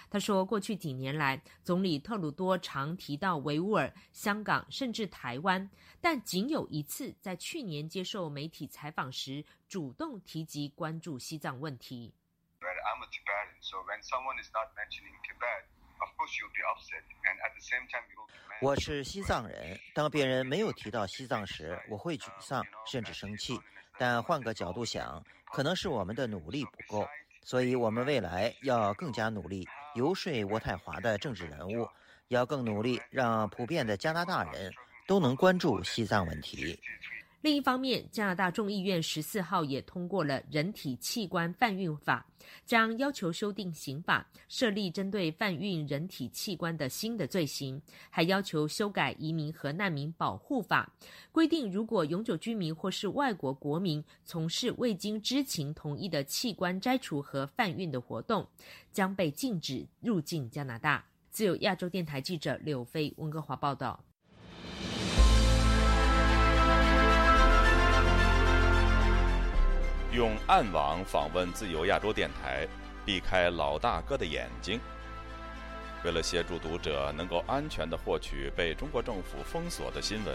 [0.09, 5.69] 他说：“过去几年来，总理特鲁多常提到维吾尔、香港，甚至台湾，
[6.01, 12.11] 但仅有一次在去年接受媒体采访时，主动提及关注西藏问题。”
[12.83, 15.65] I'm a Tibetan, so when someone is not mentioning Tibet,
[16.03, 18.33] of course you'll be upset, and at the same time you will be.
[18.61, 23.61] 我是西藏人，当别人没有提到西藏时，我会沮丧甚至生气。
[23.99, 27.09] 但换个角度想，可能是我们的努力不够，
[27.43, 31.89] 所以我们未来要更加努力游说渥太华的政治人物，
[32.29, 34.73] 要更努力让普遍的加拿大人
[35.07, 36.81] 都能关注西藏问题。
[37.43, 42.25] 另一方面，加拿大众议院十四号也通过了《人体器官贩运法》，
[42.65, 50.89] 将要求修订刑法，设立针对贩运人体器官的新的罪行，还要求修改移民和难民保护法，
[51.33, 58.47] 规定如果永久居民或是外国国民从事未经知情同意的器官摘除和贩运的活动，
[58.93, 61.05] 将被禁止入境加拿大。
[61.33, 64.05] 自由亚洲电台记者柳飞温哥华报道。
[70.13, 72.69] 用暗网访问自由亚洲电台，
[73.03, 74.79] 避开老大哥的眼睛。
[76.05, 80.35] 为了协助读者能够安全地获取被中国政府封锁的新闻，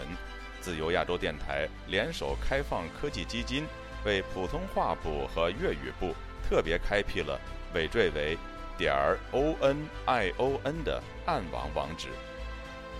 [0.60, 3.68] 自由亚洲电台联手开放科技基金，
[4.04, 6.12] 为普通话部和粤语部
[6.48, 7.38] 特别开辟了
[7.72, 8.36] 尾缀为
[8.76, 12.08] 点儿 o n i o n 的暗网网址。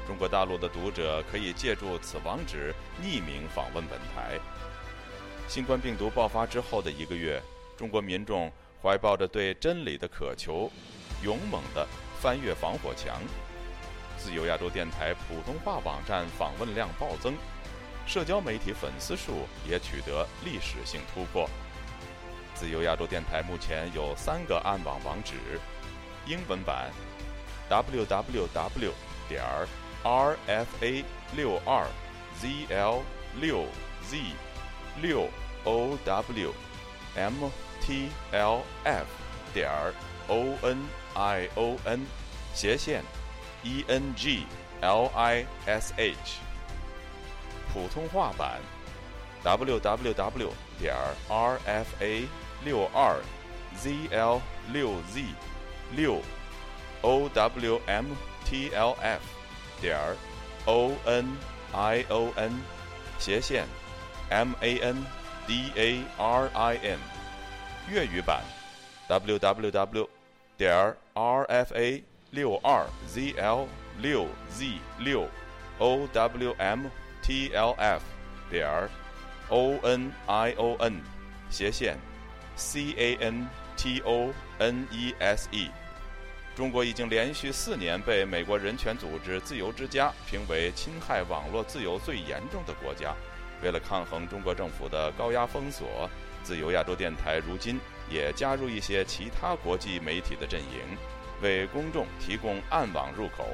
[0.06, 2.72] 中国大陆的读者可以借助此网址
[3.02, 4.38] 匿名访问本台。
[5.48, 7.42] 新冠病毒爆发之后的一个月，
[7.74, 10.70] 中国民众怀抱着对真理的渴求，
[11.22, 11.88] 勇猛地
[12.20, 13.18] 翻越防火墙。
[14.18, 17.34] 自由亚洲电台普通话网站访问量暴增，
[18.06, 21.48] 社交媒体粉丝数也取得历史性突破。
[22.54, 25.32] 自由亚洲电台目前有三个暗网网址：
[26.26, 26.90] 英文版
[27.70, 28.90] www
[29.26, 29.42] 点
[30.04, 31.86] rfa 六二
[32.38, 33.00] zl
[33.40, 33.64] 六
[34.10, 34.18] z
[35.00, 35.28] 六
[35.64, 36.52] o w
[37.14, 39.06] m t l f
[39.52, 39.68] 点
[40.28, 42.06] o n i o n
[42.54, 43.02] 斜线
[43.62, 44.44] e n g
[44.80, 46.40] l i s h
[47.72, 48.60] 普通话版
[49.42, 50.94] w w w 点
[51.28, 52.28] r f a
[52.64, 53.20] 六二
[53.76, 54.40] z l
[54.72, 55.22] 六 z
[55.92, 56.20] 六
[57.02, 58.06] o w m
[58.44, 59.20] t l f
[59.80, 59.96] 点
[60.66, 61.36] o n
[61.72, 62.52] i o n
[63.18, 63.66] 斜线
[64.30, 65.06] M A N
[65.46, 66.98] D A R I N，
[67.88, 68.42] 粤语版
[69.08, 70.08] ，W W W
[70.56, 73.66] 点 R F A 六二 Z L
[73.98, 75.28] 六 Z 六
[75.78, 76.86] O W M
[77.22, 78.02] T L F
[78.50, 78.88] 点
[79.48, 81.00] O N I O N
[81.48, 81.96] 斜线
[82.56, 85.70] C A N T O N E S E。
[86.54, 93.14] 中国已经连续四年被美国人权组织自由之家评为侵害网络自由最严重的国家。
[93.62, 96.08] 为了抗衡中国政府的高压封锁，
[96.42, 97.78] 自由亚洲电台如今
[98.08, 100.96] 也加入一些其他国际媒体的阵营，
[101.42, 103.44] 为公众提供暗网入口，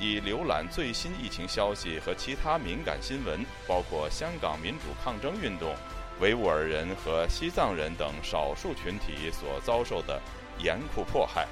[0.00, 5.74] 以浏览最新疫情消息和其他敏感新闻，包括香港民主抗争运动、
[6.20, 10.20] 维吾尔人和西藏人等少数群体所遭受的
[10.58, 11.46] 严酷迫害。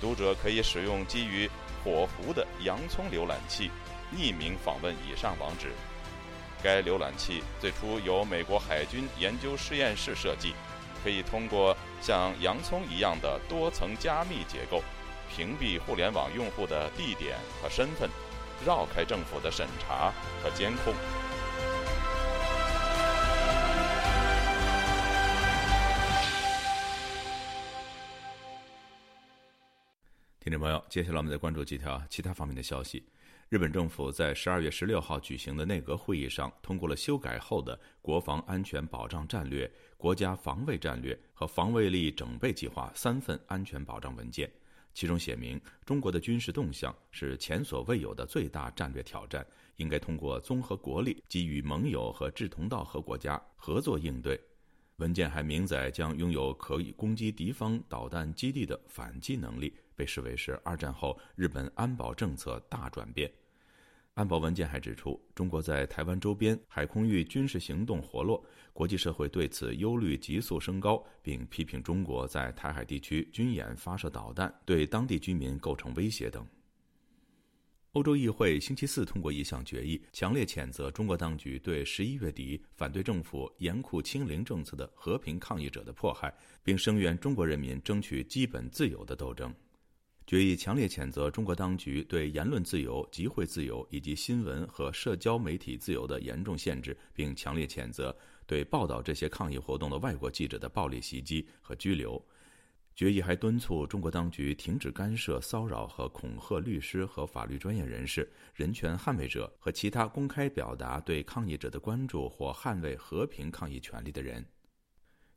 [0.00, 1.48] 读者可以使用基于
[1.84, 3.70] 火狐的洋葱浏览器，
[4.12, 5.68] 匿名访问以上网址。
[6.62, 10.54] 该浏览器最初由美国海军研究实验室设计，
[11.02, 14.82] 可以通过像洋葱一样的多层加密结构，
[15.28, 18.08] 屏蔽互联网用户的地点和身份，
[18.64, 20.94] 绕开政府的审查和监控。
[30.38, 33.04] 听众朋友，接下来我们再关注几条其他方面的消息。
[33.52, 44.50] 日本政府在十二月十六号举行的内阁会议上通过了修改后的国防安全保障战略、国家防卫战略和防卫力整备计划三份安全保障文件。
[44.94, 49.46] 其中写明，中国的军事动向是前所未有的最大战略挑战，
[49.76, 54.40] 应该通过综合国力，给予盟友和志同道合国家合作应对。
[54.96, 63.30] 文件还明载将拥有可以攻击敌方导弹基地的反击能力，被视为是二战后日本安保政策大转变。
[64.14, 68.44] 安保文件还指出，中国在台湾周边海空域军事行动活络，
[68.74, 76.46] 国际社会对此忧虑急速升高，并批评中国在台海地区军演发射导弹，对当地居民构成威胁等。
[77.92, 86.30] 欧洲议会星期四通过一项决议，强烈谴责中国当局对十一月底反对政府严酷清零政策的和平抗议者的迫害，
[86.62, 89.54] 并声援中国人民争取基本自由的斗争。
[90.32, 98.16] 决议强烈谴责中国当局对言论自由、集会自由以及新闻和社交媒体自由的严重限制，并强烈谴责
[98.46, 102.18] 对报道这些抗议活动的外国记者的暴力袭击和拘留。
[102.94, 114.42] 决议还敦促中国当局停止干涉、骚扰和恐吓律师和法律专业人士、人权捍卫者和其他公开表达对抗议者的关注或捍卫和平抗议权利的人。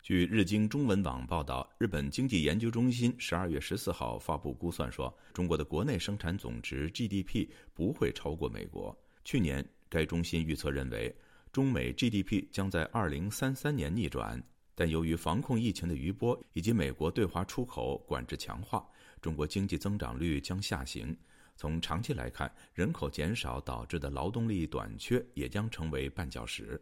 [0.06, 8.96] 据日经中文网报道，日本经济研究中心十二月十四号发布估算说，中国的国内生产总值 GDP 不会超过美国。
[9.24, 11.12] 去年，该中心预测认为，
[11.52, 14.40] 中美 GDP 将在二零三三年逆转。
[14.76, 18.88] 但由于防控疫情的余波以及美国对华出口管制强化，
[19.20, 21.18] 中国经济增长率将下行。
[21.56, 26.80] 从长期来看，人口减少导致的劳动力短缺也将成为绊脚石。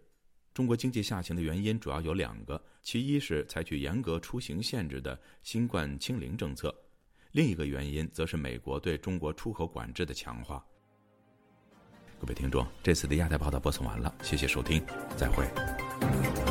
[0.54, 6.74] 中国经济下行的原因主要有两个，其一是采取严格出行限制的新冠清零政策，
[7.32, 10.64] 另一个原因则是美国对中国出口管制的强化。
[12.20, 14.82] 各位听众，这次的亚太报道播送完了，谢谢收听，
[15.18, 16.43] 再会。